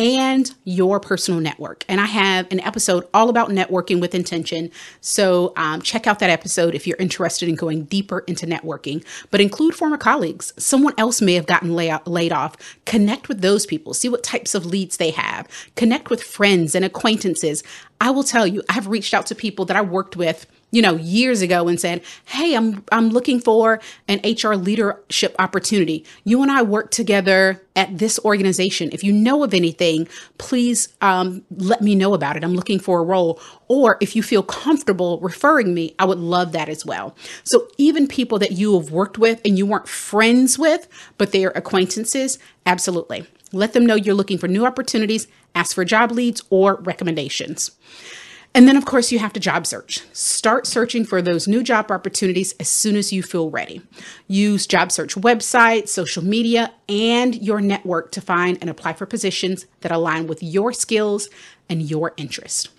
and 0.00 0.54
your 0.64 0.98
personal 0.98 1.40
network. 1.40 1.84
And 1.86 2.00
I 2.00 2.06
have 2.06 2.50
an 2.50 2.58
episode 2.60 3.06
all 3.12 3.28
about 3.28 3.50
networking 3.50 4.00
with 4.00 4.14
intention. 4.14 4.70
So 5.02 5.52
um, 5.58 5.82
check 5.82 6.06
out 6.06 6.20
that 6.20 6.30
episode 6.30 6.74
if 6.74 6.86
you're 6.86 6.96
interested 6.96 7.50
in 7.50 7.54
going 7.54 7.84
deeper 7.84 8.20
into 8.20 8.46
networking. 8.46 9.04
But 9.30 9.42
include 9.42 9.74
former 9.74 9.98
colleagues. 9.98 10.54
Someone 10.56 10.94
else 10.96 11.20
may 11.20 11.34
have 11.34 11.44
gotten 11.44 11.74
lay- 11.76 11.94
laid 12.06 12.32
off. 12.32 12.56
Connect 12.86 13.28
with 13.28 13.42
those 13.42 13.66
people. 13.66 13.92
See 13.92 14.08
what 14.08 14.22
types 14.24 14.54
of 14.54 14.64
leads 14.64 14.96
they 14.96 15.10
have. 15.10 15.46
Connect 15.76 16.08
with 16.08 16.22
friends 16.22 16.74
and 16.74 16.82
acquaintances. 16.82 17.62
I 18.00 18.10
will 18.10 18.24
tell 18.24 18.46
you, 18.46 18.62
I've 18.68 18.86
reached 18.86 19.14
out 19.14 19.26
to 19.26 19.34
people 19.34 19.64
that 19.66 19.76
I 19.76 19.82
worked 19.82 20.16
with 20.16 20.46
you 20.70 20.82
know, 20.82 20.96
years 20.96 21.42
ago 21.42 21.68
and 21.68 21.80
said, 21.80 22.02
"Hey, 22.26 22.54
I'm 22.54 22.84
I'm 22.92 23.10
looking 23.10 23.40
for 23.40 23.80
an 24.08 24.20
HR 24.24 24.54
leadership 24.54 25.34
opportunity. 25.38 26.04
You 26.24 26.42
and 26.42 26.50
I 26.50 26.62
work 26.62 26.90
together 26.90 27.62
at 27.74 27.98
this 27.98 28.20
organization. 28.24 28.90
If 28.92 29.02
you 29.02 29.12
know 29.12 29.42
of 29.42 29.52
anything, 29.52 30.06
please 30.38 30.88
um, 31.00 31.42
let 31.56 31.82
me 31.82 31.94
know 31.94 32.14
about 32.14 32.36
it. 32.36 32.44
I'm 32.44 32.54
looking 32.54 32.78
for 32.78 33.00
a 33.00 33.04
role. 33.04 33.40
Or 33.68 33.96
if 34.00 34.14
you 34.14 34.22
feel 34.22 34.42
comfortable 34.42 35.18
referring 35.20 35.74
me, 35.74 35.94
I 35.98 36.04
would 36.04 36.18
love 36.18 36.52
that 36.52 36.68
as 36.68 36.84
well. 36.84 37.16
So 37.44 37.68
even 37.78 38.06
people 38.06 38.38
that 38.40 38.52
you 38.52 38.78
have 38.78 38.90
worked 38.90 39.18
with 39.18 39.40
and 39.44 39.56
you 39.56 39.66
weren't 39.66 39.88
friends 39.88 40.58
with, 40.58 40.88
but 41.18 41.32
they 41.32 41.44
are 41.44 41.52
acquaintances, 41.54 42.38
absolutely. 42.66 43.26
Let 43.52 43.72
them 43.72 43.86
know 43.86 43.94
you're 43.94 44.14
looking 44.14 44.38
for 44.38 44.48
new 44.48 44.64
opportunities. 44.64 45.26
Ask 45.54 45.74
for 45.74 45.84
job 45.84 46.10
leads 46.12 46.42
or 46.50 46.76
recommendations. 46.76 47.72
And 48.52 48.66
then, 48.66 48.76
of 48.76 48.84
course, 48.84 49.12
you 49.12 49.20
have 49.20 49.32
to 49.34 49.40
job 49.40 49.64
search. 49.64 50.02
Start 50.12 50.66
searching 50.66 51.04
for 51.04 51.22
those 51.22 51.46
new 51.46 51.62
job 51.62 51.90
opportunities 51.92 52.52
as 52.58 52.68
soon 52.68 52.96
as 52.96 53.12
you 53.12 53.22
feel 53.22 53.48
ready. 53.48 53.80
Use 54.26 54.66
job 54.66 54.90
search 54.90 55.14
websites, 55.14 55.88
social 55.88 56.24
media, 56.24 56.72
and 56.88 57.36
your 57.36 57.60
network 57.60 58.10
to 58.12 58.20
find 58.20 58.58
and 58.60 58.68
apply 58.68 58.94
for 58.94 59.06
positions 59.06 59.66
that 59.82 59.92
align 59.92 60.26
with 60.26 60.42
your 60.42 60.72
skills 60.72 61.28
and 61.68 61.82
your 61.82 62.12
interest. 62.16 62.70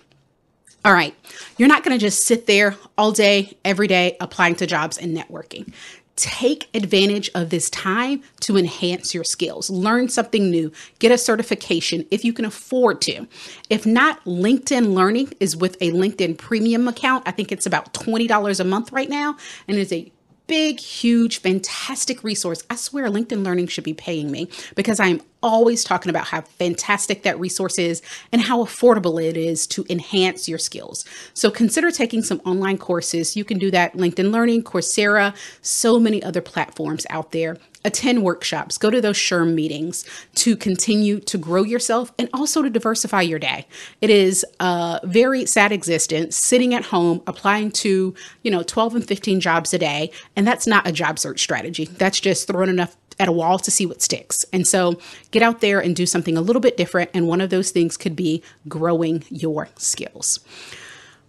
All 0.84 0.92
right, 0.92 1.14
you're 1.58 1.68
not 1.68 1.84
going 1.84 1.96
to 1.96 2.04
just 2.04 2.26
sit 2.26 2.46
there 2.46 2.76
all 2.98 3.12
day, 3.12 3.56
every 3.64 3.86
day, 3.86 4.16
applying 4.20 4.56
to 4.56 4.66
jobs 4.66 4.98
and 4.98 5.16
networking. 5.16 5.72
Take 6.16 6.68
advantage 6.74 7.30
of 7.34 7.50
this 7.50 7.70
time 7.70 8.22
to 8.40 8.56
enhance 8.56 9.14
your 9.14 9.24
skills. 9.24 9.70
Learn 9.70 10.08
something 10.08 10.50
new. 10.50 10.70
Get 10.98 11.10
a 11.10 11.18
certification 11.18 12.06
if 12.10 12.24
you 12.24 12.32
can 12.32 12.44
afford 12.44 13.00
to. 13.02 13.26
If 13.70 13.86
not, 13.86 14.22
LinkedIn 14.24 14.94
Learning 14.94 15.32
is 15.40 15.56
with 15.56 15.76
a 15.80 15.90
LinkedIn 15.90 16.36
premium 16.36 16.86
account. 16.86 17.24
I 17.26 17.30
think 17.30 17.50
it's 17.50 17.66
about 17.66 17.94
$20 17.94 18.60
a 18.60 18.64
month 18.64 18.92
right 18.92 19.08
now 19.08 19.36
and 19.66 19.78
it's 19.78 19.92
a 19.92 20.12
big, 20.46 20.80
huge, 20.80 21.38
fantastic 21.38 22.22
resource. 22.22 22.62
I 22.68 22.76
swear 22.76 23.08
LinkedIn 23.08 23.44
Learning 23.44 23.66
should 23.66 23.84
be 23.84 23.94
paying 23.94 24.30
me 24.30 24.50
because 24.74 25.00
I'm 25.00 25.22
always 25.42 25.84
talking 25.84 26.10
about 26.10 26.26
how 26.26 26.42
fantastic 26.42 27.22
that 27.22 27.38
resource 27.38 27.78
is 27.78 28.02
and 28.32 28.42
how 28.42 28.64
affordable 28.64 29.22
it 29.22 29.36
is 29.36 29.66
to 29.68 29.84
enhance 29.88 30.48
your 30.48 30.58
skills. 30.58 31.04
So 31.34 31.50
consider 31.50 31.90
taking 31.90 32.22
some 32.22 32.40
online 32.44 32.78
courses. 32.78 33.36
You 33.36 33.44
can 33.44 33.58
do 33.58 33.70
that 33.70 33.94
LinkedIn 33.94 34.32
Learning, 34.32 34.62
Coursera, 34.62 35.34
so 35.60 35.98
many 35.98 36.22
other 36.22 36.40
platforms 36.40 37.06
out 37.10 37.32
there 37.32 37.58
attend 37.84 38.22
workshops, 38.22 38.78
go 38.78 38.90
to 38.90 39.00
those 39.00 39.16
SHRM 39.16 39.54
meetings 39.54 40.04
to 40.36 40.56
continue 40.56 41.18
to 41.20 41.38
grow 41.38 41.62
yourself 41.62 42.12
and 42.18 42.28
also 42.32 42.62
to 42.62 42.70
diversify 42.70 43.22
your 43.22 43.38
day. 43.38 43.66
It 44.00 44.10
is 44.10 44.44
a 44.60 45.00
very 45.04 45.46
sad 45.46 45.72
existence 45.72 46.36
sitting 46.36 46.74
at 46.74 46.84
home 46.84 47.22
applying 47.26 47.70
to, 47.72 48.14
you 48.42 48.50
know, 48.50 48.62
12 48.62 48.96
and 48.96 49.06
15 49.06 49.40
jobs 49.40 49.74
a 49.74 49.78
day. 49.78 50.10
And 50.36 50.46
that's 50.46 50.66
not 50.66 50.86
a 50.86 50.92
job 50.92 51.18
search 51.18 51.40
strategy. 51.40 51.86
That's 51.86 52.20
just 52.20 52.46
throwing 52.46 52.68
enough 52.70 52.96
at 53.22 53.28
a 53.28 53.32
wall 53.32 53.56
to 53.60 53.70
see 53.70 53.86
what 53.86 54.02
sticks. 54.02 54.44
And 54.52 54.66
so 54.66 54.98
get 55.30 55.42
out 55.42 55.60
there 55.60 55.78
and 55.78 55.94
do 55.94 56.06
something 56.06 56.36
a 56.36 56.40
little 56.40 56.60
bit 56.60 56.76
different. 56.76 57.10
And 57.14 57.28
one 57.28 57.40
of 57.40 57.50
those 57.50 57.70
things 57.70 57.96
could 57.96 58.16
be 58.16 58.42
growing 58.68 59.22
your 59.30 59.68
skills. 59.76 60.40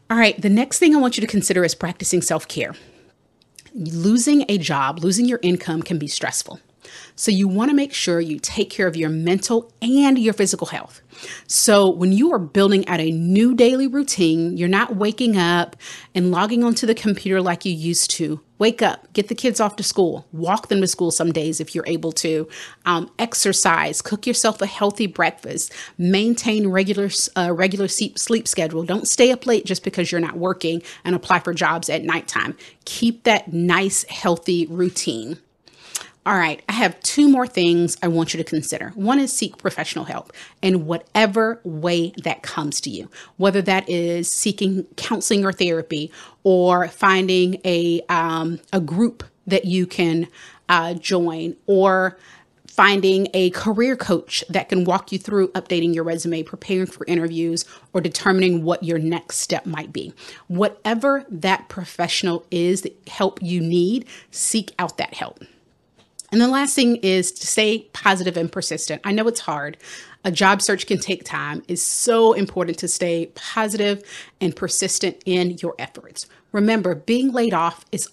All 0.09 0.17
right, 0.17 0.39
the 0.41 0.49
next 0.49 0.79
thing 0.79 0.95
I 0.95 0.99
want 0.99 1.17
you 1.17 1.21
to 1.21 1.27
consider 1.27 1.63
is 1.63 1.75
practicing 1.75 2.21
self 2.21 2.47
care 2.47 2.73
losing 3.75 4.45
a 4.49 4.57
job, 4.57 5.03
losing 5.03 5.25
your 5.25 5.39
income 5.41 5.81
can 5.81 5.97
be 5.97 6.07
stressful. 6.07 6.59
So 7.15 7.31
you 7.31 7.47
want 7.47 7.69
to 7.69 7.75
make 7.75 7.93
sure 7.93 8.19
you 8.19 8.39
take 8.39 8.69
care 8.69 8.87
of 8.87 8.95
your 8.95 9.09
mental 9.09 9.71
and 9.81 10.17
your 10.17 10.33
physical 10.33 10.67
health. 10.67 11.01
So 11.47 11.89
when 11.89 12.11
you 12.11 12.33
are 12.33 12.39
building 12.39 12.87
out 12.87 12.99
a 12.99 13.11
new 13.11 13.53
daily 13.55 13.87
routine, 13.87 14.57
you're 14.57 14.67
not 14.67 14.95
waking 14.95 15.37
up 15.37 15.75
and 16.15 16.31
logging 16.31 16.63
onto 16.63 16.87
the 16.87 16.95
computer 16.95 17.41
like 17.41 17.65
you 17.65 17.73
used 17.73 18.11
to. 18.11 18.41
Wake 18.59 18.81
up, 18.81 19.11
get 19.13 19.27
the 19.27 19.35
kids 19.35 19.59
off 19.59 19.75
to 19.75 19.83
school, 19.83 20.25
walk 20.31 20.69
them 20.69 20.79
to 20.79 20.87
school 20.87 21.11
some 21.11 21.31
days 21.31 21.59
if 21.59 21.75
you're 21.75 21.87
able 21.87 22.11
to. 22.13 22.47
Um, 22.85 23.11
exercise, 23.19 24.01
cook 24.01 24.25
yourself 24.25 24.61
a 24.61 24.65
healthy 24.65 25.05
breakfast, 25.05 25.73
maintain 25.97 26.67
regular 26.67 27.09
uh, 27.35 27.51
regular 27.51 27.87
sleep, 27.87 28.47
schedule. 28.47 28.83
Don't 28.83 29.07
stay 29.07 29.31
up 29.31 29.45
late 29.45 29.65
just 29.65 29.83
because 29.83 30.11
you're 30.11 30.21
not 30.21 30.37
working 30.37 30.81
and 31.03 31.15
apply 31.15 31.39
for 31.39 31.53
jobs 31.53 31.89
at 31.89 32.03
nighttime. 32.03 32.55
Keep 32.85 33.23
that 33.23 33.51
nice, 33.51 34.03
healthy 34.05 34.65
routine. 34.67 35.39
All 36.25 36.37
right, 36.37 36.63
I 36.69 36.73
have 36.73 36.97
two 37.01 37.27
more 37.27 37.45
things 37.45 37.97
I 38.01 38.07
want 38.07 38.33
you 38.33 38.37
to 38.37 38.49
consider. 38.49 38.93
One 38.95 39.19
is 39.19 39.33
seek 39.33 39.57
professional 39.57 40.05
help 40.05 40.31
in 40.61 40.85
whatever 40.85 41.59
way 41.65 42.13
that 42.23 42.43
comes 42.43 42.79
to 42.81 42.89
you, 42.89 43.09
whether 43.35 43.61
that 43.63 43.89
is 43.89 44.31
seeking 44.31 44.85
counseling 44.95 45.45
or 45.45 45.51
therapy 45.51 46.13
or 46.43 46.87
finding 46.87 47.59
a, 47.65 48.01
um, 48.07 48.61
a 48.71 48.79
group 48.79 49.25
that 49.47 49.65
you 49.65 49.85
can 49.85 50.27
uh, 50.69 50.93
join 50.93 51.57
or 51.67 52.17
finding 52.67 53.27
a 53.33 53.49
career 53.49 53.97
coach 53.97 54.45
that 54.49 54.69
can 54.69 54.85
walk 54.85 55.11
you 55.11 55.19
through 55.19 55.49
updating 55.49 55.93
your 55.93 56.05
resume, 56.05 56.41
preparing 56.41 56.87
for 56.87 57.05
interviews, 57.05 57.65
or 57.91 57.99
determining 57.99 58.63
what 58.63 58.81
your 58.81 58.97
next 58.97 59.39
step 59.39 59.65
might 59.65 59.91
be. 59.91 60.13
Whatever 60.47 61.25
that 61.29 61.67
professional 61.67 62.45
is 62.49 62.81
that 62.83 62.97
help 63.07 63.43
you 63.43 63.59
need, 63.59 64.05
seek 64.31 64.73
out 64.79 64.97
that 64.97 65.15
help. 65.15 65.43
And 66.33 66.41
the 66.41 66.47
last 66.47 66.73
thing 66.73 66.95
is 67.03 67.31
to 67.31 67.45
stay 67.45 67.87
positive 67.93 68.37
and 68.37 68.51
persistent. 68.51 69.03
I 69.03 69.11
know 69.11 69.27
it's 69.27 69.41
hard. 69.41 69.77
A 70.25 70.31
job 70.31 70.63
search 70.63 70.87
can 70.87 70.97
take 70.97 71.23
time. 71.23 71.61
It's 71.67 71.83
so 71.83 72.33
important 72.33 72.79
to 72.79 72.87
stay 72.87 73.27
positive 73.35 74.01
and 74.41 74.55
persistent 74.55 75.21
in 75.27 75.59
your 75.61 75.75
efforts. 75.77 76.25
Remember, 76.51 76.95
being 76.95 77.31
laid 77.31 77.53
off 77.53 77.85
is 77.91 78.09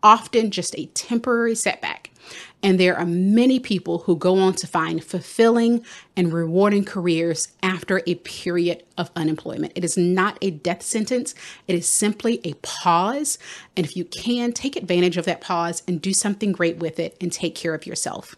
often 0.00 0.52
just 0.52 0.78
a 0.78 0.86
temporary 0.94 1.56
setback. 1.56 2.12
And 2.62 2.80
there 2.80 2.96
are 2.96 3.06
many 3.06 3.60
people 3.60 3.98
who 3.98 4.16
go 4.16 4.38
on 4.38 4.54
to 4.54 4.66
find 4.66 5.04
fulfilling 5.04 5.84
and 6.16 6.32
rewarding 6.32 6.84
careers 6.84 7.48
after 7.62 8.02
a 8.06 8.16
period 8.16 8.82
of 8.98 9.10
unemployment. 9.14 9.72
It 9.74 9.84
is 9.84 9.96
not 9.96 10.38
a 10.40 10.50
death 10.50 10.82
sentence, 10.82 11.34
it 11.68 11.74
is 11.74 11.88
simply 11.88 12.40
a 12.44 12.54
pause. 12.54 13.38
And 13.76 13.86
if 13.86 13.96
you 13.96 14.04
can, 14.04 14.52
take 14.52 14.76
advantage 14.76 15.16
of 15.16 15.26
that 15.26 15.40
pause 15.40 15.82
and 15.86 16.00
do 16.00 16.12
something 16.12 16.52
great 16.52 16.78
with 16.78 16.98
it 16.98 17.16
and 17.20 17.32
take 17.32 17.54
care 17.54 17.74
of 17.74 17.86
yourself. 17.86 18.34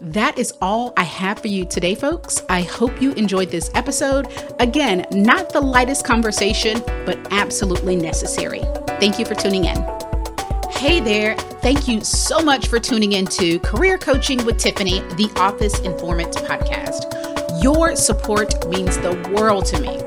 That 0.00 0.38
is 0.38 0.52
all 0.62 0.92
I 0.96 1.02
have 1.02 1.40
for 1.40 1.48
you 1.48 1.64
today, 1.64 1.94
folks. 1.96 2.42
I 2.48 2.62
hope 2.62 3.02
you 3.02 3.12
enjoyed 3.14 3.50
this 3.50 3.70
episode. 3.74 4.28
Again, 4.60 5.06
not 5.10 5.52
the 5.52 5.60
lightest 5.60 6.04
conversation, 6.04 6.80
but 7.04 7.18
absolutely 7.32 7.96
necessary. 7.96 8.62
Thank 9.00 9.18
you 9.18 9.24
for 9.24 9.34
tuning 9.34 9.64
in. 9.64 9.97
Hey 10.78 11.00
there. 11.00 11.34
Thank 11.60 11.88
you 11.88 12.04
so 12.04 12.38
much 12.38 12.68
for 12.68 12.78
tuning 12.78 13.14
in 13.14 13.26
to 13.26 13.58
Career 13.58 13.98
Coaching 13.98 14.44
with 14.44 14.58
Tiffani, 14.58 15.00
the 15.16 15.28
Office 15.40 15.80
Informant 15.80 16.34
podcast. 16.34 17.60
Your 17.60 17.96
support 17.96 18.54
means 18.68 18.96
the 18.98 19.16
world 19.36 19.66
to 19.66 19.80
me. 19.80 19.98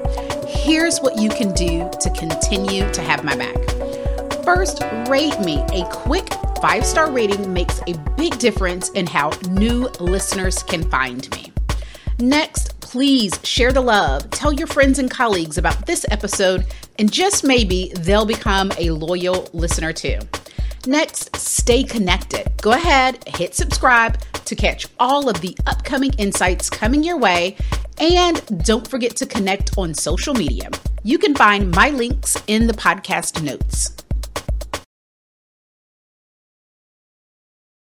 here's 0.47 0.99
what 0.99 1.17
you 1.17 1.27
can 1.27 1.51
do 1.53 1.89
to 1.99 2.09
continue 2.11 2.89
to 2.93 3.01
have 3.01 3.25
my 3.25 3.35
back. 3.35 3.57
First, 4.45 4.81
rate 5.09 5.37
me. 5.41 5.57
A 5.73 5.85
quick 5.91 6.29
five 6.61 6.85
star 6.85 7.11
rating 7.11 7.51
makes 7.51 7.81
a 7.87 7.97
big 8.15 8.39
difference 8.39 8.91
in 8.91 9.05
how 9.05 9.31
new 9.49 9.89
listeners 9.99 10.63
can 10.63 10.89
find 10.89 11.29
me. 11.31 11.51
Next, 12.17 12.79
please 12.79 13.37
share 13.43 13.73
the 13.73 13.81
love. 13.81 14.29
Tell 14.31 14.53
your 14.53 14.67
friends 14.67 14.99
and 14.99 15.11
colleagues 15.11 15.57
about 15.57 15.85
this 15.85 16.05
episode, 16.09 16.65
and 16.97 17.11
just 17.11 17.43
maybe 17.43 17.91
they'll 17.97 18.25
become 18.25 18.71
a 18.77 18.91
loyal 18.91 19.49
listener 19.51 19.91
too. 19.91 20.19
Next, 20.87 21.35
stay 21.35 21.83
connected. 21.83 22.51
Go 22.61 22.71
ahead, 22.71 23.23
hit 23.27 23.53
subscribe 23.53 24.19
to 24.45 24.55
catch 24.55 24.87
all 24.99 25.29
of 25.29 25.39
the 25.41 25.55
upcoming 25.67 26.11
insights 26.17 26.69
coming 26.69 27.03
your 27.03 27.17
way. 27.17 27.55
And 27.99 28.65
don't 28.65 28.87
forget 28.87 29.15
to 29.17 29.25
connect 29.25 29.77
on 29.77 29.93
social 29.93 30.33
media. 30.33 30.69
You 31.03 31.19
can 31.19 31.35
find 31.35 31.71
my 31.71 31.89
links 31.91 32.35
in 32.47 32.67
the 32.67 32.73
podcast 32.73 33.43
notes. 33.43 33.95